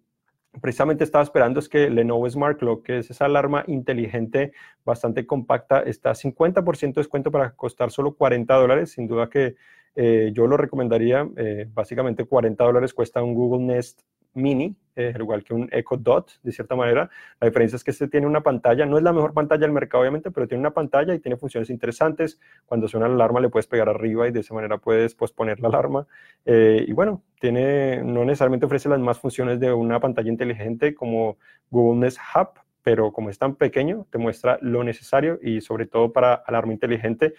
precisamente 0.62 1.06
estaba 1.06 1.24
esperando 1.24 1.62
es 1.62 1.70
que 1.70 1.90
Lenovo 1.90 2.30
Smart 2.30 2.60
Clock, 2.60 2.86
que 2.86 2.98
es 3.00 3.10
esa 3.10 3.26
alarma 3.26 3.64
inteligente 3.68 4.52
bastante 4.84 5.26
compacta, 5.26 5.82
está 5.82 6.12
a 6.12 6.16
50% 6.16 6.80
de 6.80 7.02
descuento 7.02 7.32
para 7.32 7.52
costar 7.52 7.90
solo 7.92 8.16
40 8.16 8.54
dólares. 8.54 8.92
Sin 8.92 9.08
duda 9.08 9.30
que 9.30 9.56
Eh, 10.00 10.30
yo 10.32 10.46
lo 10.46 10.58
recomendaría, 10.58 11.28
eh, 11.38 11.68
básicamente 11.74 12.24
40 12.24 12.64
dólares 12.64 12.94
cuesta 12.94 13.24
un 13.24 13.34
Google 13.34 13.66
Nest 13.66 14.02
Mini, 14.36 14.76
eh, 14.96 15.12
al 15.16 15.22
igual 15.22 15.44
que 15.44 15.56
un 15.56 15.68
Echo 15.72 15.98
Dot, 15.98 16.40
de 16.44 16.52
cierta 16.52 16.76
manera. 16.76 17.10
La 17.42 17.48
diferencia 17.48 17.78
es 17.78 17.84
que 17.84 17.90
este 17.90 18.08
tiene 18.08 18.28
una 18.28 18.42
pantalla, 18.42 18.86
no 18.86 18.98
es 19.00 19.04
la 19.04 19.12
mejor 19.12 19.34
pantalla 19.34 19.62
del 19.62 19.72
mercado, 19.72 20.02
obviamente, 20.02 20.30
pero 20.30 20.48
tiene 20.48 20.60
una 20.60 20.70
pantalla 20.70 21.16
y 21.16 21.20
tiene 21.20 21.36
funciones 21.36 21.72
interesantes. 21.72 22.40
Cuando 22.68 22.88
suena 22.88 23.08
la 23.08 23.16
alarma 23.16 23.40
le 23.40 23.50
puedes 23.50 23.66
pegar 23.66 23.90
arriba 23.90 24.28
y 24.28 24.32
de 24.32 24.42
esa 24.42 24.54
manera 24.54 24.78
puedes 24.78 25.16
posponer 25.16 25.60
la 25.62 25.70
alarma. 25.70 26.06
y 26.46 26.94
bueno, 26.94 27.24
tiene, 27.40 28.04
no 28.04 28.24
necesariamente 28.24 28.68
ofrece 28.68 28.90
las 28.90 29.00
más 29.00 29.18
funciones 29.20 29.60
de 29.60 29.74
una 29.74 30.00
pantalla 30.00 30.30
inteligente 30.30 30.94
como 30.94 31.38
Google 31.72 32.02
Nest 32.02 32.20
Hub, 32.36 32.50
pero 32.84 33.12
como 33.12 33.32
es 33.32 33.40
tan 33.40 33.56
pequeño, 33.56 34.06
te 34.12 34.20
muestra 34.20 34.60
lo 34.62 34.84
necesario 34.84 35.40
y 35.42 35.62
sobre 35.62 35.88
todo 35.88 36.14
para 36.14 36.36
alarma 36.36 36.72
inteligente, 36.72 37.34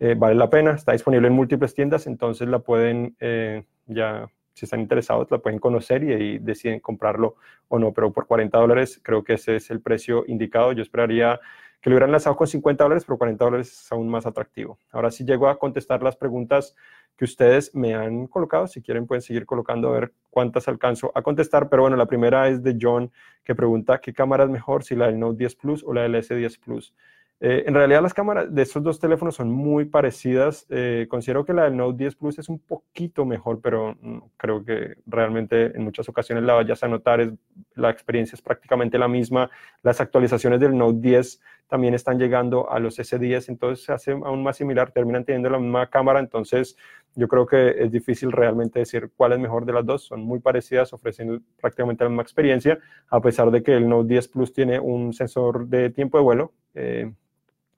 eh, 0.00 0.14
vale 0.16 0.34
la 0.34 0.48
pena, 0.48 0.72
está 0.72 0.92
disponible 0.92 1.28
en 1.28 1.34
múltiples 1.34 1.74
tiendas, 1.74 2.06
entonces 2.06 2.48
la 2.48 2.60
pueden 2.60 3.16
eh, 3.20 3.64
ya, 3.86 4.30
si 4.54 4.66
están 4.66 4.80
interesados, 4.80 5.30
la 5.30 5.38
pueden 5.38 5.58
conocer 5.58 6.04
y, 6.04 6.12
ahí 6.12 6.38
deciden 6.38 6.80
comprarlo 6.80 7.36
o 7.68 7.78
no, 7.78 7.92
pero 7.92 8.12
por 8.12 8.26
40 8.26 8.58
dólares 8.58 9.00
creo 9.02 9.24
que 9.24 9.34
ese 9.34 9.56
es 9.56 9.70
el 9.70 9.80
precio 9.80 10.24
indicado. 10.26 10.72
Yo 10.72 10.82
esperaría 10.82 11.40
que 11.80 11.90
lo 11.90 11.94
hubieran 11.94 12.10
lanzado 12.10 12.36
con 12.36 12.46
50 12.46 12.82
dólares, 12.82 13.04
pero 13.04 13.18
40 13.18 13.44
dólares 13.44 13.72
es 13.72 13.92
aún 13.92 14.08
más 14.08 14.26
atractivo. 14.26 14.78
Ahora 14.90 15.10
sí 15.10 15.24
llego 15.24 15.48
a 15.48 15.58
contestar 15.58 16.02
las 16.02 16.16
preguntas 16.16 16.74
que 17.16 17.24
ustedes 17.24 17.74
me 17.74 17.94
han 17.94 18.26
colocado. 18.26 18.66
Si 18.66 18.82
quieren 18.82 19.06
pueden 19.06 19.22
seguir 19.22 19.46
colocando 19.46 19.88
a 19.88 19.92
ver 19.92 20.12
cuántas 20.30 20.68
alcanzo 20.68 21.12
a 21.14 21.22
contestar. 21.22 21.68
Pero 21.68 21.82
bueno, 21.82 21.96
la 21.96 22.06
primera 22.06 22.48
es 22.48 22.62
de 22.62 22.76
John 22.80 23.12
que 23.44 23.54
pregunta 23.54 24.00
qué 24.00 24.12
cámara 24.12 24.44
es 24.44 24.50
mejor, 24.50 24.84
si 24.84 24.94
la 24.96 25.06
del 25.06 25.18
Note 25.18 25.38
10 25.38 25.56
Plus 25.56 25.84
o 25.84 25.92
la 25.92 26.02
del 26.02 26.14
S10 26.14 26.60
Plus. 26.60 26.94
Eh, 27.40 27.64
en 27.66 27.74
realidad 27.74 28.02
las 28.02 28.14
cámaras 28.14 28.52
de 28.52 28.62
estos 28.62 28.82
dos 28.82 28.98
teléfonos 28.98 29.36
son 29.36 29.52
muy 29.52 29.84
parecidas. 29.84 30.66
Eh, 30.70 31.06
considero 31.08 31.44
que 31.44 31.52
la 31.52 31.64
del 31.64 31.76
Note 31.76 31.96
10 31.96 32.16
Plus 32.16 32.38
es 32.38 32.48
un 32.48 32.58
poquito 32.58 33.24
mejor, 33.24 33.60
pero 33.60 33.96
mm, 34.00 34.18
creo 34.36 34.64
que 34.64 34.96
realmente 35.06 35.66
en 35.66 35.84
muchas 35.84 36.08
ocasiones 36.08 36.42
la 36.42 36.54
vayas 36.54 36.82
a 36.82 36.88
notar, 36.88 37.20
es, 37.20 37.32
la 37.74 37.90
experiencia 37.90 38.34
es 38.34 38.42
prácticamente 38.42 38.98
la 38.98 39.06
misma. 39.06 39.50
Las 39.82 40.00
actualizaciones 40.00 40.58
del 40.58 40.76
Note 40.76 40.98
10 41.00 41.40
también 41.68 41.94
están 41.94 42.18
llegando 42.18 42.70
a 42.70 42.80
los 42.80 42.98
S10, 42.98 43.50
entonces 43.50 43.84
se 43.84 43.92
hace 43.92 44.12
aún 44.12 44.42
más 44.42 44.56
similar, 44.56 44.90
terminan 44.90 45.24
teniendo 45.24 45.50
la 45.50 45.58
misma 45.58 45.88
cámara, 45.90 46.18
entonces 46.18 46.76
yo 47.14 47.28
creo 47.28 47.46
que 47.46 47.70
es 47.78 47.92
difícil 47.92 48.32
realmente 48.32 48.78
decir 48.78 49.10
cuál 49.16 49.32
es 49.32 49.38
mejor 49.38 49.66
de 49.66 49.74
las 49.74 49.84
dos, 49.84 50.02
son 50.02 50.22
muy 50.22 50.40
parecidas, 50.40 50.92
ofrecen 50.92 51.44
prácticamente 51.60 52.04
la 52.04 52.10
misma 52.10 52.22
experiencia, 52.22 52.78
a 53.10 53.20
pesar 53.20 53.50
de 53.50 53.62
que 53.62 53.76
el 53.76 53.88
Note 53.88 54.08
10 54.08 54.28
Plus 54.28 54.52
tiene 54.52 54.80
un 54.80 55.12
sensor 55.12 55.66
de 55.68 55.90
tiempo 55.90 56.16
de 56.16 56.24
vuelo. 56.24 56.52
Eh, 56.74 57.12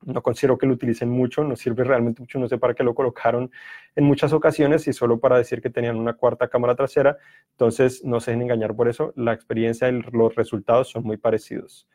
no 0.02 0.22
considero 0.22 0.58
que 0.58 0.66
lo 0.66 0.74
utilicen 0.74 1.10
mucho, 1.10 1.44
no 1.44 1.56
sirve 1.56 1.84
realmente 1.84 2.20
mucho, 2.20 2.38
no 2.38 2.48
sé 2.48 2.58
para 2.58 2.74
qué 2.74 2.82
lo 2.82 2.94
colocaron 2.94 3.50
en 3.94 4.04
muchas 4.04 4.32
ocasiones 4.32 4.86
y 4.88 4.92
solo 4.92 5.20
para 5.20 5.36
decir 5.36 5.60
que 5.60 5.70
tenían 5.70 5.96
una 5.96 6.14
cuarta 6.14 6.48
cámara 6.48 6.74
trasera, 6.74 7.18
entonces 7.52 8.04
no 8.04 8.20
se 8.20 8.30
dejen 8.30 8.42
engañar 8.42 8.74
por 8.74 8.88
eso, 8.88 9.12
la 9.16 9.32
experiencia 9.32 9.88
y 9.88 10.00
los 10.12 10.34
resultados 10.34 10.90
son 10.90 11.04
muy 11.04 11.16
parecidos. 11.16 11.86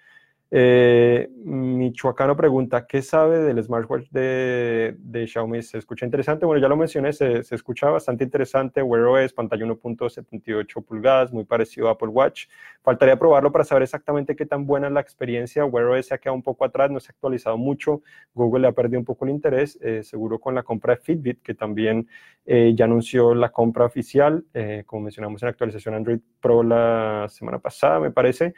Eh, 0.58 1.28
Michoacano 1.44 2.38
pregunta, 2.38 2.88
¿qué 2.88 3.02
sabe 3.02 3.40
del 3.40 3.62
smartwatch 3.62 4.10
de, 4.10 5.26
Xiaomi? 5.28 5.62
¿Se 5.62 5.78
escucha 5.78 6.06
interesante? 6.06 6.46
Bueno, 6.46 6.62
ya 6.62 6.70
lo 6.70 6.78
mencioné, 6.78 7.12
se, 7.12 7.44
se 7.44 7.56
escucha 7.56 7.90
bastante 7.90 8.24
interesante. 8.24 8.82
Wear 8.82 9.04
OS, 9.04 9.34
pantalla 9.34 9.66
1.78 9.66 10.86
pulgadas, 10.86 11.34
muy 11.34 11.44
parecido 11.44 11.90
a 11.90 11.92
Apple 11.92 12.08
Watch. 12.08 12.46
Faltaría 12.82 13.20
probarlo 13.20 13.52
para 13.52 13.66
saber 13.66 13.84
exactamente 13.84 14.34
qué 14.34 14.46
tan 14.46 14.66
buena 14.66 14.88
es 14.88 14.94
la 14.94 15.02
experiencia. 15.02 15.66
Wear 15.66 15.88
OS 15.88 16.06
se 16.06 16.14
ha 16.14 16.20
quedado 16.20 16.36
un 16.36 16.44
poco 16.44 16.64
atrás, 16.64 16.90
no 16.90 17.02
se 17.02 17.12
ha 17.12 17.12
actualizado 17.12 17.58
mucho. 17.58 18.02
Google 18.34 18.62
le 18.62 18.68
ha 18.70 18.72
perdido 18.72 19.00
un 19.00 19.06
poco 19.06 19.26
el 19.26 19.32
interés, 19.32 19.78
eh, 19.82 20.04
seguro 20.04 20.40
con 20.40 20.56
la 20.56 20.64
compra 20.64 20.96
de 20.96 21.02
Fitbit, 21.02 21.42
que 21.42 21.54
también 21.54 22.08
eh, 22.46 22.72
ya 22.74 22.86
anunció 22.86 23.36
la 23.36 23.50
compra 23.50 23.84
oficial, 23.84 24.46
eh, 24.54 24.84
como 24.86 25.02
mencionamos 25.04 25.44
en 25.44 25.48
la 25.48 25.52
actualización 25.52 25.96
Android 25.96 26.20
Pro 26.40 26.64
la 26.64 27.26
semana 27.28 27.60
pasada, 27.60 28.00
me 28.00 28.12
parece. 28.12 28.54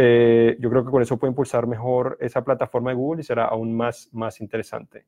Eh, 0.00 0.56
yo 0.60 0.70
creo 0.70 0.84
que 0.84 0.92
con 0.92 1.02
eso 1.02 1.16
puede 1.16 1.32
impulsar 1.32 1.66
mejor 1.66 2.16
esa 2.20 2.44
plataforma 2.44 2.90
de 2.90 2.94
Google 2.94 3.20
y 3.20 3.24
será 3.24 3.46
aún 3.46 3.76
más, 3.76 4.08
más 4.12 4.40
interesante. 4.40 5.06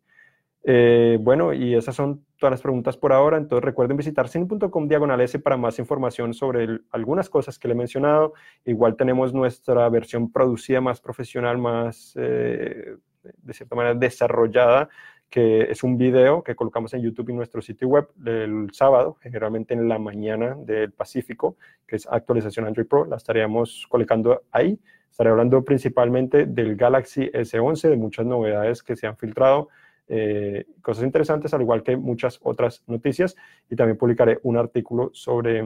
Eh, 0.65 1.17
bueno, 1.21 1.53
y 1.53 1.77
esas 1.77 1.95
son 1.95 2.25
todas 2.37 2.51
las 2.51 2.61
preguntas 2.61 2.97
por 2.97 3.13
ahora. 3.13 3.37
Entonces 3.37 3.65
recuerden 3.65 3.97
visitar 3.97 4.27
cine.com 4.27 4.89
diagonal 4.89 5.21
S 5.21 5.39
para 5.39 5.57
más 5.57 5.79
información 5.79 6.35
sobre 6.35 6.81
algunas 6.91 7.31
cosas 7.31 7.57
que 7.57 7.69
le 7.69 7.75
he 7.75 7.77
mencionado. 7.77 8.33
Igual 8.65 8.97
tenemos 8.97 9.33
nuestra 9.33 9.89
versión 9.91 10.33
producida 10.33 10.81
más 10.81 11.01
profesional, 11.01 11.57
más 11.57 12.13
eh, 12.17 12.97
de 13.23 13.53
cierta 13.53 13.77
manera 13.77 13.95
desarrollada 13.95 14.89
que 15.31 15.63
es 15.71 15.85
un 15.85 15.97
video 15.97 16.43
que 16.43 16.57
colocamos 16.57 16.93
en 16.93 17.03
YouTube 17.03 17.31
y 17.31 17.33
nuestro 17.33 17.63
sitio 17.63 17.87
web 17.87 18.09
el 18.27 18.69
sábado, 18.73 19.17
generalmente 19.21 19.75
en 19.75 19.89
la 19.89 19.99
mañana 19.99 20.57
del 20.57 20.91
Pacífico, 20.91 21.57
que 21.87 21.97
es 21.97 22.09
actualización 22.11 22.67
Android 22.67 22.87
Pro, 22.87 23.05
la 23.05 23.17
estaríamos 23.17 23.87
colocando 23.89 24.43
ahí. 24.51 24.79
Estaré 25.09 25.31
hablando 25.31 25.65
principalmente 25.65 26.47
del 26.47 26.75
Galaxy 26.77 27.31
S11, 27.33 27.91
de 27.91 27.97
muchas 27.97 28.27
novedades 28.27 28.83
que 28.83 28.97
se 28.97 29.07
han 29.07 29.17
filtrado, 29.17 29.69
eh, 30.09 30.67
cosas 30.83 31.05
interesantes, 31.05 31.55
al 31.55 31.61
igual 31.61 31.85
que 31.85 31.97
muchas 31.97 32.41
otras 32.43 32.83
noticias, 32.89 33.37
y 33.71 33.77
también 33.77 33.97
publicaré 33.97 34.41
un 34.43 34.57
artículo 34.57 35.11
sobre 35.13 35.65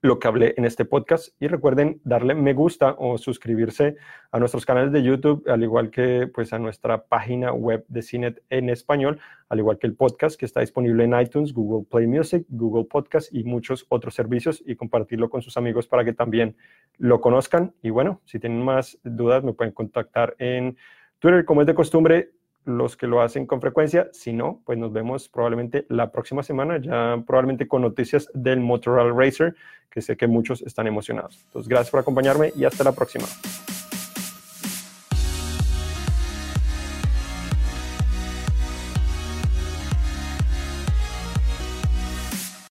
lo 0.00 0.18
que 0.18 0.28
hablé 0.28 0.54
en 0.56 0.64
este 0.64 0.84
podcast. 0.84 1.28
Y 1.40 1.48
recuerden 1.48 2.00
darle 2.04 2.34
me 2.34 2.54
gusta 2.54 2.94
o 2.98 3.18
suscribirse 3.18 3.96
a 4.30 4.38
nuestros 4.38 4.66
canales 4.66 4.92
de 4.92 5.02
YouTube, 5.02 5.44
al 5.48 5.62
igual 5.62 5.90
que 5.90 6.26
pues, 6.32 6.52
a 6.52 6.58
nuestra 6.58 7.04
página 7.04 7.52
web 7.52 7.84
de 7.88 8.02
Cinet 8.02 8.42
en 8.50 8.68
español, 8.70 9.20
al 9.48 9.58
igual 9.58 9.78
que 9.78 9.86
el 9.86 9.94
podcast 9.94 10.38
que 10.38 10.46
está 10.46 10.60
disponible 10.60 11.04
en 11.04 11.18
iTunes, 11.18 11.52
Google 11.52 11.86
Play 11.90 12.06
Music, 12.06 12.44
Google 12.48 12.84
Podcast 12.84 13.32
y 13.32 13.44
muchos 13.44 13.86
otros 13.88 14.14
servicios 14.14 14.62
y 14.66 14.76
compartirlo 14.76 15.30
con 15.30 15.42
sus 15.42 15.56
amigos 15.56 15.86
para 15.86 16.04
que 16.04 16.12
también 16.12 16.56
lo 16.98 17.20
conozcan. 17.20 17.74
Y 17.82 17.90
bueno, 17.90 18.20
si 18.24 18.38
tienen 18.38 18.64
más 18.64 18.98
dudas 19.02 19.42
me 19.44 19.52
pueden 19.52 19.72
contactar 19.72 20.34
en 20.38 20.76
Twitter, 21.18 21.44
como 21.44 21.62
es 21.62 21.66
de 21.66 21.74
costumbre, 21.74 22.30
los 22.68 22.96
que 22.96 23.06
lo 23.06 23.22
hacen 23.22 23.46
con 23.46 23.60
frecuencia. 23.60 24.08
Si 24.12 24.32
no, 24.32 24.60
pues 24.64 24.78
nos 24.78 24.92
vemos 24.92 25.28
probablemente 25.28 25.86
la 25.88 26.12
próxima 26.12 26.42
semana, 26.42 26.78
ya 26.78 27.22
probablemente 27.26 27.66
con 27.66 27.82
noticias 27.82 28.28
del 28.34 28.60
Motorola 28.60 29.12
Racer, 29.12 29.54
que 29.90 30.02
sé 30.02 30.16
que 30.16 30.26
muchos 30.26 30.62
están 30.62 30.86
emocionados. 30.86 31.42
Entonces, 31.46 31.68
gracias 31.68 31.90
por 31.90 32.00
acompañarme 32.00 32.52
y 32.54 32.64
hasta 32.64 32.84
la 32.84 32.92
próxima. 32.92 33.24